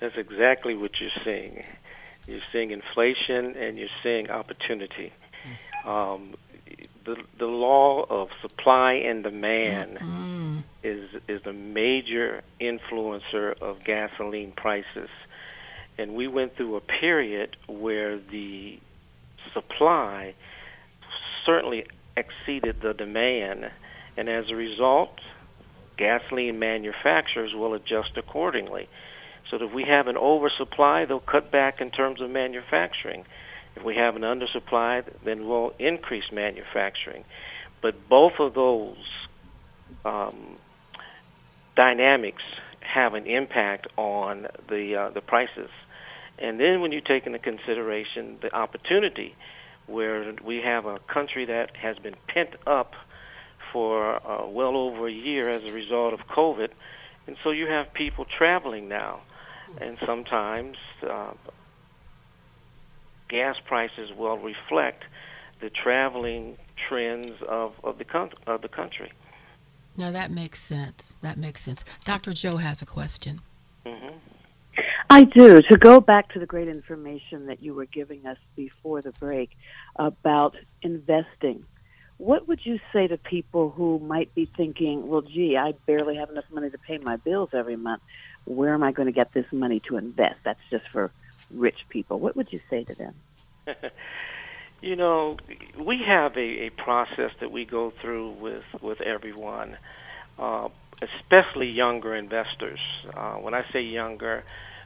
[0.00, 1.64] That's exactly what you're seeing.
[2.26, 5.12] You're seeing inflation and you're seeing opportunity.
[5.84, 6.34] Um,
[7.04, 10.62] the the law of supply and demand Mm.
[10.82, 15.08] is is a major influencer of gasoline prices,
[15.98, 18.78] and we went through a period where the
[19.52, 20.34] supply
[21.44, 21.86] certainly
[22.16, 23.70] exceeded the demand,
[24.16, 25.18] and as a result,
[25.96, 28.88] gasoline manufacturers will adjust accordingly.
[29.50, 33.24] So that if we have an oversupply, they'll cut back in terms of manufacturing.
[33.76, 37.24] If we have an undersupply, then we'll increase manufacturing.
[37.80, 38.96] But both of those
[40.04, 40.56] um,
[41.76, 42.42] dynamics
[42.80, 45.70] have an impact on the uh, the prices.
[46.38, 49.34] And then when you take into consideration the opportunity,
[49.86, 52.94] where we have a country that has been pent up
[53.72, 56.70] for uh, well over a year as a result of COVID,
[57.26, 59.20] and so you have people traveling now,
[59.80, 60.76] and sometimes
[61.08, 61.32] uh,
[63.28, 65.04] gas prices will reflect
[65.60, 69.12] the traveling trends of, of the con- of the country.
[69.96, 71.14] Now that makes sense.
[71.22, 71.84] That makes sense.
[72.04, 72.32] Dr.
[72.32, 73.40] Joe has a question.
[73.86, 74.16] Mm-hmm.
[75.14, 75.62] I do.
[75.62, 79.56] To go back to the great information that you were giving us before the break
[79.94, 81.62] about investing,
[82.18, 86.30] what would you say to people who might be thinking, well, gee, I barely have
[86.30, 88.02] enough money to pay my bills every month.
[88.44, 90.40] Where am I going to get this money to invest?
[90.42, 91.12] That's just for
[91.52, 92.18] rich people.
[92.18, 93.14] What would you say to them?
[94.82, 95.36] you know,
[95.78, 99.76] we have a, a process that we go through with, with everyone,
[100.40, 102.80] uh, especially younger investors.
[103.14, 104.42] Uh, when I say younger,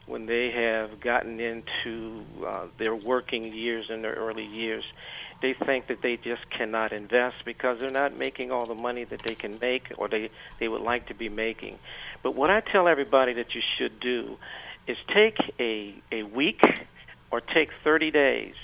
[0.09, 4.84] when they have gotten into uh, their working years in their early years,
[5.40, 9.20] they think that they just cannot invest because they're not making all the money that
[9.20, 11.78] they can make or they, they would like to be making.
[12.22, 14.38] But what I tell everybody that you should do
[14.86, 16.62] is take a, a week
[17.30, 18.54] or take 30 days,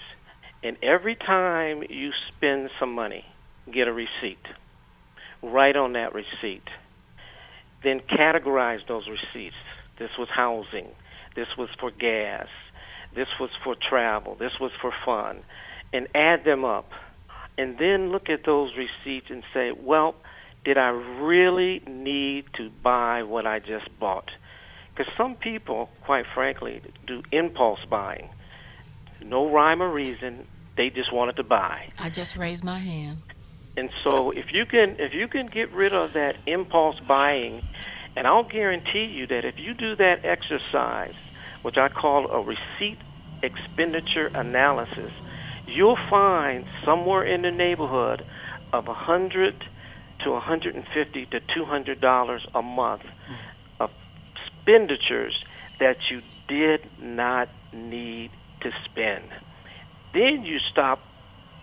[0.62, 3.26] and every time you spend some money,
[3.70, 4.45] get a receipt.
[5.42, 6.66] Write on that receipt.
[7.82, 9.57] Then categorize those receipts.
[9.99, 10.88] This was housing.
[11.35, 12.49] This was for gas.
[13.14, 14.35] This was for travel.
[14.35, 15.39] This was for fun.
[15.93, 16.91] And add them up.
[17.57, 20.16] And then look at those receipts and say, well,
[20.64, 24.30] did I really need to buy what I just bought?
[24.95, 28.28] Because some people, quite frankly, do impulse buying.
[29.22, 30.47] No rhyme or reason.
[30.76, 31.89] They just wanted to buy.
[31.99, 33.18] I just raised my hand.
[33.76, 37.62] And so if you can if you can get rid of that impulse buying,
[38.17, 41.15] and I'll guarantee you that if you do that exercise,
[41.62, 42.99] which I call a receipt
[43.43, 45.11] expenditure analysis,
[45.67, 48.25] you'll find somewhere in the neighborhood
[48.73, 49.65] of a hundred
[50.21, 53.05] to 150 to 200 dollars a month
[53.81, 53.91] of
[54.35, 55.45] expenditures
[55.81, 59.25] that you did not need to spend.
[60.12, 61.01] Then you stop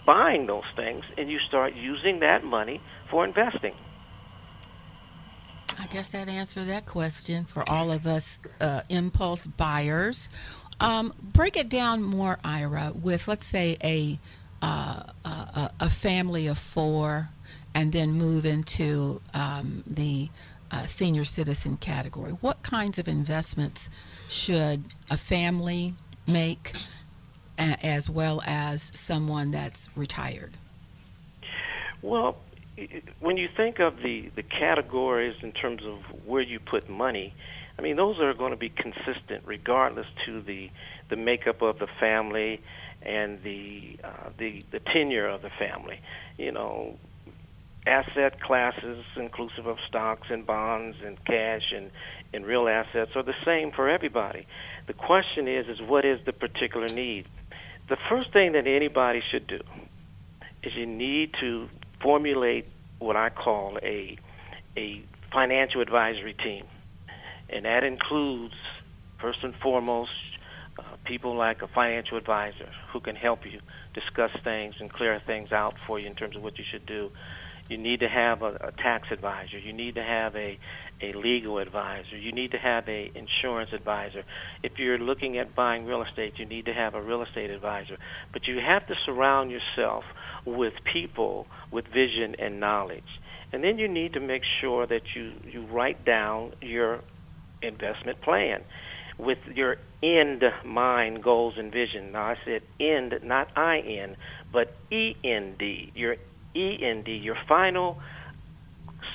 [0.05, 3.75] buying those things and you start using that money for investing.
[5.79, 10.29] I guess that answered that question for all of us uh, impulse buyers.
[10.79, 14.19] Um, break it down more, Ira, with let's say a
[14.61, 17.29] uh, a, a, family of four,
[17.73, 20.29] and then move into um, the
[20.71, 22.31] uh, senior citizen category.
[22.31, 23.89] What kinds of investments
[24.29, 25.95] should a family
[26.27, 26.73] make,
[27.57, 30.53] as well as someone that's retired?
[32.03, 32.37] Well,
[33.19, 37.33] when you think of the, the categories in terms of where you put money,
[37.77, 40.69] I mean, those are going to be consistent regardless to the,
[41.09, 42.61] the makeup of the family
[43.01, 45.99] and the, uh, the, the tenure of the family.
[46.37, 46.97] You know,
[47.85, 51.89] asset classes inclusive of stocks and bonds and cash and,
[52.33, 54.45] and real assets are the same for everybody.
[54.87, 57.25] The question is, is what is the particular need?
[57.87, 59.61] The first thing that anybody should do
[60.63, 61.67] is you need to
[62.01, 62.65] formulate
[62.99, 64.17] what I call a
[64.77, 66.65] a financial advisory team,
[67.49, 68.55] and that includes
[69.19, 70.15] first and foremost
[70.77, 73.59] uh, people like a financial advisor who can help you
[73.93, 77.11] discuss things and clear things out for you in terms of what you should do.
[77.69, 79.57] You need to have a, a tax advisor.
[79.57, 80.57] You need to have a
[81.01, 82.15] a legal advisor.
[82.15, 84.23] You need to have a insurance advisor.
[84.61, 87.97] If you're looking at buying real estate, you need to have a real estate advisor.
[88.31, 90.05] But you have to surround yourself
[90.45, 93.19] with people with vision and knowledge.
[93.53, 97.01] And then you need to make sure that you, you write down your
[97.61, 98.61] investment plan
[99.17, 102.13] with your end mind goals and vision.
[102.13, 104.15] Now I said end, not I N,
[104.51, 105.91] but E N D.
[105.95, 106.15] Your
[106.55, 107.99] E N D, your final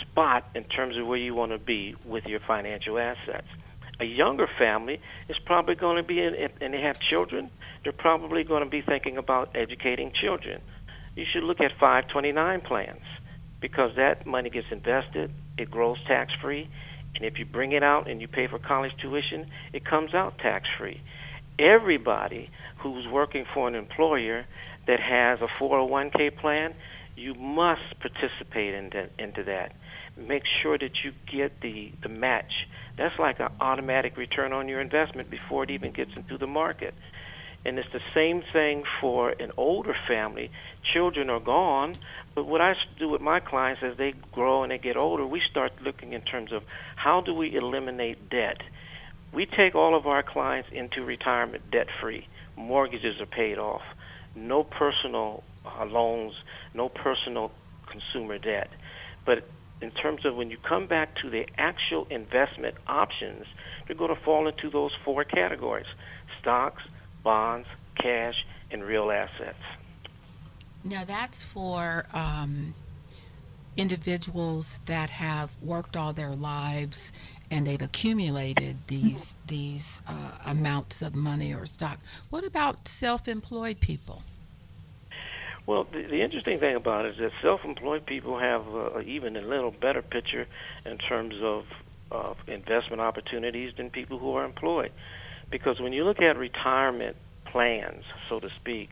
[0.01, 3.47] spot in terms of where you want to be with your financial assets.
[3.99, 7.51] A younger family is probably going to be in, and they have children.
[7.83, 10.61] They're probably going to be thinking about educating children
[11.17, 13.03] you should look at 529 plans
[13.61, 16.69] because that money gets invested, it grows tax free,
[17.17, 20.39] and if you bring it out and you pay for college tuition, it comes out
[20.39, 21.01] tax free.
[21.59, 24.45] Everybody who's working for an employer
[24.87, 26.75] that has a 401k plan,
[27.17, 29.73] you must participate into, into that.
[30.19, 32.69] Make sure that you get the, the match.
[32.97, 36.95] That's like an automatic return on your investment before it even gets into the market.
[37.67, 40.53] And it's the same thing for an older family.
[40.85, 41.95] Children are gone,
[42.33, 45.41] but what I do with my clients as they grow and they get older, we
[45.41, 46.63] start looking in terms of
[46.95, 48.63] how do we eliminate debt.
[49.33, 52.29] We take all of our clients into retirement debt free.
[52.55, 53.83] Mortgages are paid off.
[54.37, 56.35] No personal uh, loans,
[56.73, 57.51] no personal
[57.87, 58.71] consumer debt.
[59.25, 59.43] But
[59.83, 63.45] in terms of when you come back to the actual investment options,
[63.87, 65.87] they're going to fall into those four categories
[66.39, 66.85] stocks,
[67.27, 67.67] bonds,
[67.97, 69.59] cash, and real assets.
[70.85, 72.75] Now, that's for um,
[73.77, 77.11] individuals that have worked all their lives
[77.51, 81.99] and they've accumulated these these uh, amounts of money or stock.
[82.31, 84.23] What about self-employed people?
[85.67, 89.41] Well, the, the interesting thing about it is that self-employed people have uh, even a
[89.41, 90.47] little better picture
[90.85, 91.67] in terms of,
[92.11, 94.93] of investment opportunities than people who are employed.
[95.51, 98.91] Because when you look at retirement plans, so to speak,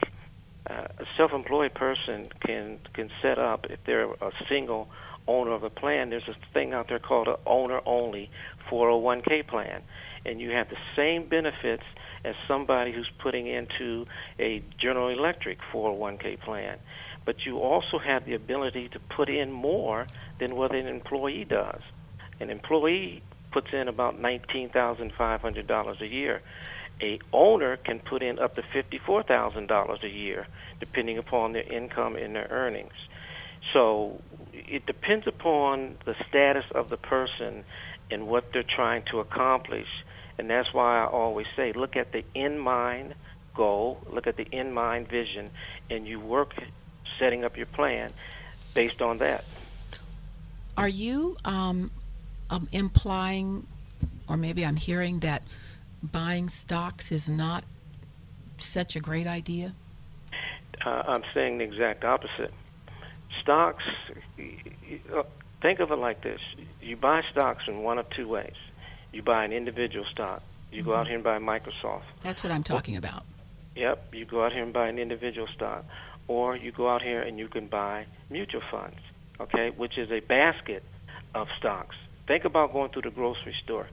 [0.68, 4.88] uh, a self-employed person can can set up if they're a single
[5.26, 6.10] owner of a plan.
[6.10, 8.30] There's a thing out there called an owner-only
[8.70, 9.82] 401k plan,
[10.24, 11.84] and you have the same benefits
[12.24, 14.06] as somebody who's putting into
[14.38, 16.78] a General Electric 401k plan.
[17.24, 20.06] But you also have the ability to put in more
[20.38, 21.80] than what an employee does.
[22.40, 23.22] An employee
[23.54, 26.42] puts in about $19,500 a year.
[27.00, 30.46] A owner can put in up to $54,000 a year,
[30.80, 32.92] depending upon their income and their earnings.
[33.72, 34.20] So
[34.52, 37.64] it depends upon the status of the person
[38.10, 39.88] and what they're trying to accomplish
[40.38, 43.14] and that's why I always say look at the in mind
[43.54, 45.50] goal, look at the in mind vision,
[45.90, 46.54] and you work
[47.18, 48.10] setting up your plan
[48.74, 49.44] based on that.
[50.76, 51.92] Are you um,
[52.54, 53.66] um, implying,
[54.28, 55.42] or maybe I'm hearing, that
[56.02, 57.64] buying stocks is not
[58.58, 59.72] such a great idea?
[60.84, 62.52] Uh, I'm saying the exact opposite.
[63.40, 63.84] Stocks,
[65.60, 66.40] think of it like this
[66.82, 68.54] you buy stocks in one of two ways
[69.12, 70.42] you buy an individual stock.
[70.72, 70.90] You mm-hmm.
[70.90, 72.02] go out here and buy Microsoft.
[72.20, 73.24] That's what I'm talking about.
[73.76, 75.84] Yep, you go out here and buy an individual stock,
[76.28, 78.98] or you go out here and you can buy mutual funds,
[79.40, 80.82] okay, which is a basket
[81.34, 81.96] of stocks.
[82.26, 83.86] Think about going through the grocery store.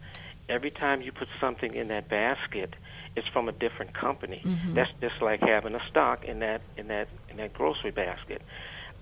[0.50, 2.76] Every time you put something in that basket,
[3.16, 4.42] it's from a different company.
[4.44, 4.74] Mm-hmm.
[4.74, 8.42] That's just like having a stock in that in that in that grocery basket.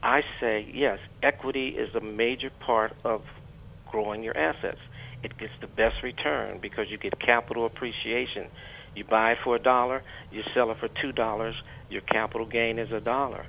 [0.01, 3.23] I say yes, equity is a major part of
[3.86, 4.80] growing your assets
[5.23, 8.47] it gets the best return because you get capital appreciation.
[8.95, 10.01] You buy it for a dollar,
[10.32, 11.55] you sell it for two dollars,
[11.89, 13.45] your capital gain is a dollar.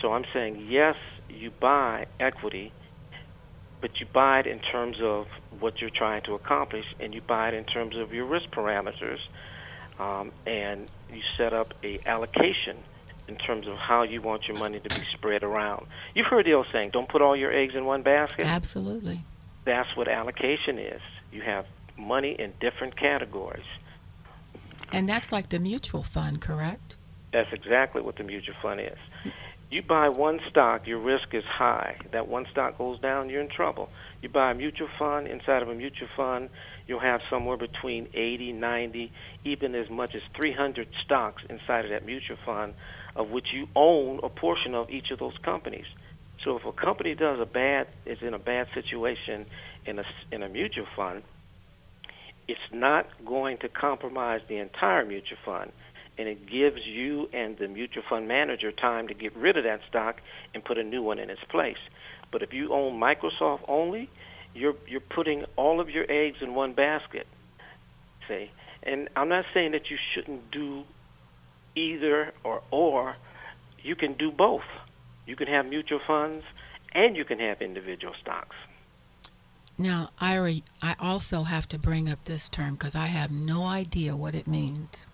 [0.00, 0.96] So I'm saying yes,
[1.28, 2.72] you buy equity,
[3.80, 5.28] but you buy it in terms of
[5.60, 9.20] what you're trying to accomplish, and you buy it in terms of your risk parameters,
[9.98, 12.76] um, and you set up a allocation
[13.26, 15.86] in terms of how you want your money to be spread around.
[16.14, 19.20] You've heard the old saying, "Don't put all your eggs in one basket." Absolutely
[19.68, 21.00] that's what allocation is.
[21.30, 21.66] You have
[21.96, 23.66] money in different categories.
[24.90, 26.96] And that's like the mutual fund, correct?
[27.32, 29.32] That's exactly what the mutual fund is.
[29.70, 31.96] You buy one stock, your risk is high.
[32.12, 33.90] That one stock goes down, you're in trouble.
[34.22, 36.48] You buy a mutual fund, inside of a mutual fund,
[36.86, 39.12] you'll have somewhere between 80, 90,
[39.44, 42.72] even as much as 300 stocks inside of that mutual fund,
[43.14, 45.86] of which you own a portion of each of those companies.
[46.42, 49.44] So if a company does a bad is in a bad situation
[49.84, 51.22] in a in a mutual fund,
[52.46, 55.72] it's not going to compromise the entire mutual fund,
[56.18, 59.80] and it gives you and the mutual fund manager time to get rid of that
[59.86, 60.20] stock
[60.52, 61.78] and put a new one in its place.
[62.30, 64.10] But if you own Microsoft only,
[64.54, 67.26] you're you're putting all of your eggs in one basket.
[68.26, 68.50] See,
[68.82, 70.84] and I'm not saying that you shouldn't do
[71.74, 73.16] either or or.
[73.82, 74.64] You can do both.
[75.24, 76.44] You can have mutual funds
[76.92, 78.56] and you can have individual stocks.
[79.78, 84.16] Now, Ira, I also have to bring up this term because I have no idea
[84.16, 85.06] what it means.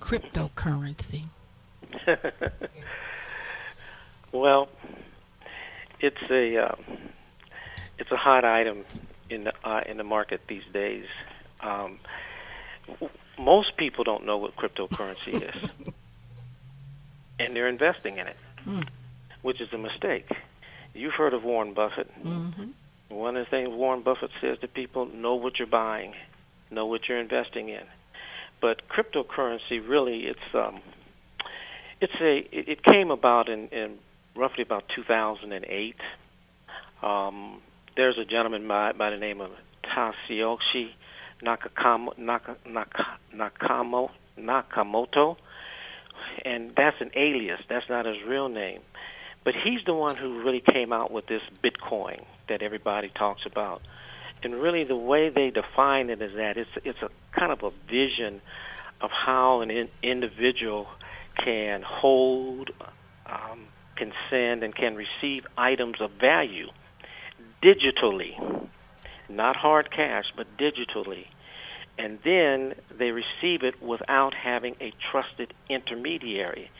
[0.00, 1.24] Cryptocurrency.
[4.32, 4.68] well,
[6.00, 6.74] it's a uh,
[7.98, 8.84] it's a hot item
[9.28, 11.06] in the uh, in the market these days.
[11.60, 11.98] Um,
[13.38, 15.70] most people don't know what cryptocurrency is,
[17.38, 18.36] and they're investing in it.
[18.64, 18.82] Hmm
[19.42, 20.28] which is a mistake.
[20.94, 22.10] You've heard of Warren Buffett.
[22.24, 22.70] Mm-hmm.
[23.08, 26.14] One of the things Warren Buffett says to people: know what you're buying,
[26.70, 27.82] know what you're investing in.
[28.60, 30.80] But cryptocurrency, really, it's um,
[32.00, 33.98] it's a it, came about in, in
[34.34, 35.96] roughly about 2008.
[37.02, 37.60] Um,
[37.96, 39.50] there's a gentleman by, by the name of
[39.84, 40.90] Takayoshi
[41.42, 45.36] Nakakamo, Naka, Naka, Nakamo, Nakamoto
[46.44, 47.60] and that's an alias.
[47.68, 48.80] That's not his real name.
[49.44, 53.82] But he's the one who really came out with this Bitcoin that everybody talks about.
[54.42, 57.70] And really, the way they define it is that it's it's a kind of a
[57.88, 58.40] vision
[59.00, 60.88] of how an in, individual
[61.36, 62.70] can hold,
[63.26, 63.60] um,
[63.96, 66.68] can send, and can receive items of value
[67.62, 68.68] digitally,
[69.28, 71.26] not hard cash, but digitally.
[71.98, 76.70] And then they receive it without having a trusted intermediary.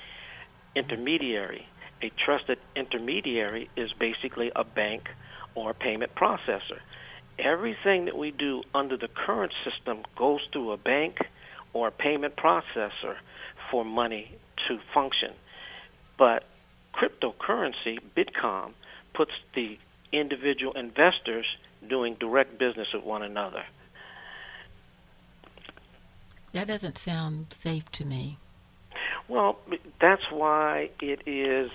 [0.74, 1.66] Intermediary.
[2.00, 5.10] A trusted intermediary is basically a bank
[5.54, 6.78] or a payment processor.
[7.40, 11.18] Everything that we do under the current system goes through a bank
[11.72, 13.16] or a payment processor
[13.70, 14.30] for money
[14.68, 15.32] to function.
[16.18, 16.44] But
[16.94, 18.72] cryptocurrency, Bitcoin,
[19.14, 19.78] puts the
[20.12, 21.46] individual investors
[21.88, 23.64] doing direct business with one another.
[26.52, 28.36] That doesn't sound safe to me.
[29.28, 29.58] Well,
[29.98, 31.70] that's why it is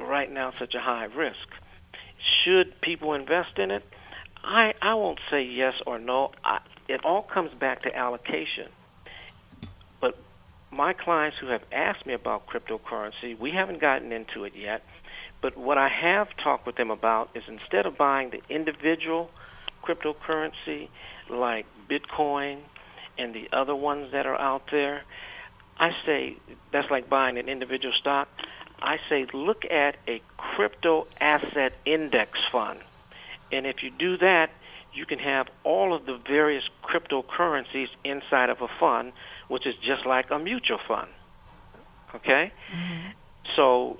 [0.00, 1.54] right now such a high risk.
[2.42, 3.84] Should people invest in it?
[4.44, 6.32] I I won't say yes or no.
[6.44, 8.68] I, it all comes back to allocation.
[10.00, 10.18] But
[10.70, 14.84] my clients who have asked me about cryptocurrency, we haven't gotten into it yet.
[15.40, 19.30] But what I have talked with them about is instead of buying the individual
[19.82, 20.88] cryptocurrency
[21.28, 22.58] like Bitcoin
[23.16, 25.02] and the other ones that are out there,
[25.78, 26.36] I say
[26.72, 28.28] that's like buying an individual stock.
[28.82, 32.80] I say look at a crypto asset index fund.
[33.52, 34.50] And if you do that,
[34.92, 39.12] you can have all of the various cryptocurrencies inside of a fund,
[39.48, 41.08] which is just like a mutual fund.
[42.14, 42.52] Okay?
[42.72, 43.10] Mm-hmm.
[43.56, 43.98] So,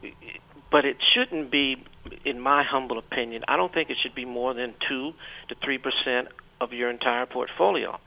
[0.70, 1.82] but it shouldn't be,
[2.24, 5.14] in my humble opinion, I don't think it should be more than 2
[5.48, 6.26] to 3%
[6.60, 7.98] of your entire portfolio.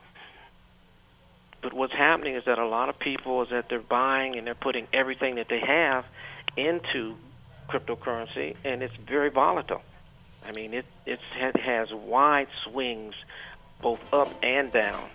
[1.61, 4.55] But what's happening is that a lot of people is that they're buying and they're
[4.55, 6.05] putting everything that they have
[6.57, 7.15] into
[7.69, 9.81] cryptocurrency, and it's very volatile.
[10.45, 11.19] I mean, it it
[11.57, 13.15] has wide swings,
[13.81, 15.09] both up and down.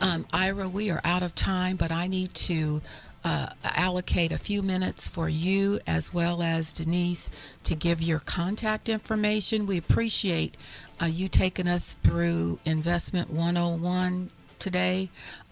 [0.00, 2.82] Um, Ira, we are out of time, but I need to
[3.24, 7.30] uh, allocate a few minutes for you as well as Denise
[7.62, 9.66] to give your contact information.
[9.66, 10.56] We appreciate
[11.00, 15.08] uh, you taking us through Investment 101 today.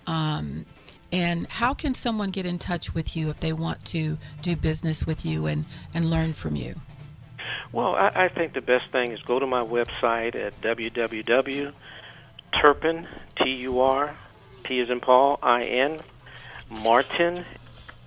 [0.07, 0.67] Um,
[1.11, 5.07] and how can someone get in touch with you if they want to do business
[5.07, 5.65] with you and,
[5.95, 6.77] and learn from you?
[7.73, 11.73] Well, I, I think the best thing is go to my website at www.turpin,
[13.37, 14.15] T-U-R,
[14.63, 16.01] P is in Paul, I-N,
[16.71, 17.45] Martin,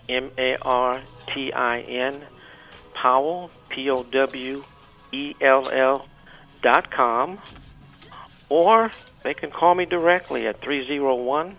[0.08, 0.62] M-A-R-T-I-N,
[2.94, 4.66] Powell, P-O-W-E-L-L
[6.62, 7.40] dot com,
[8.50, 8.92] or
[9.24, 11.56] they can call me directly at 301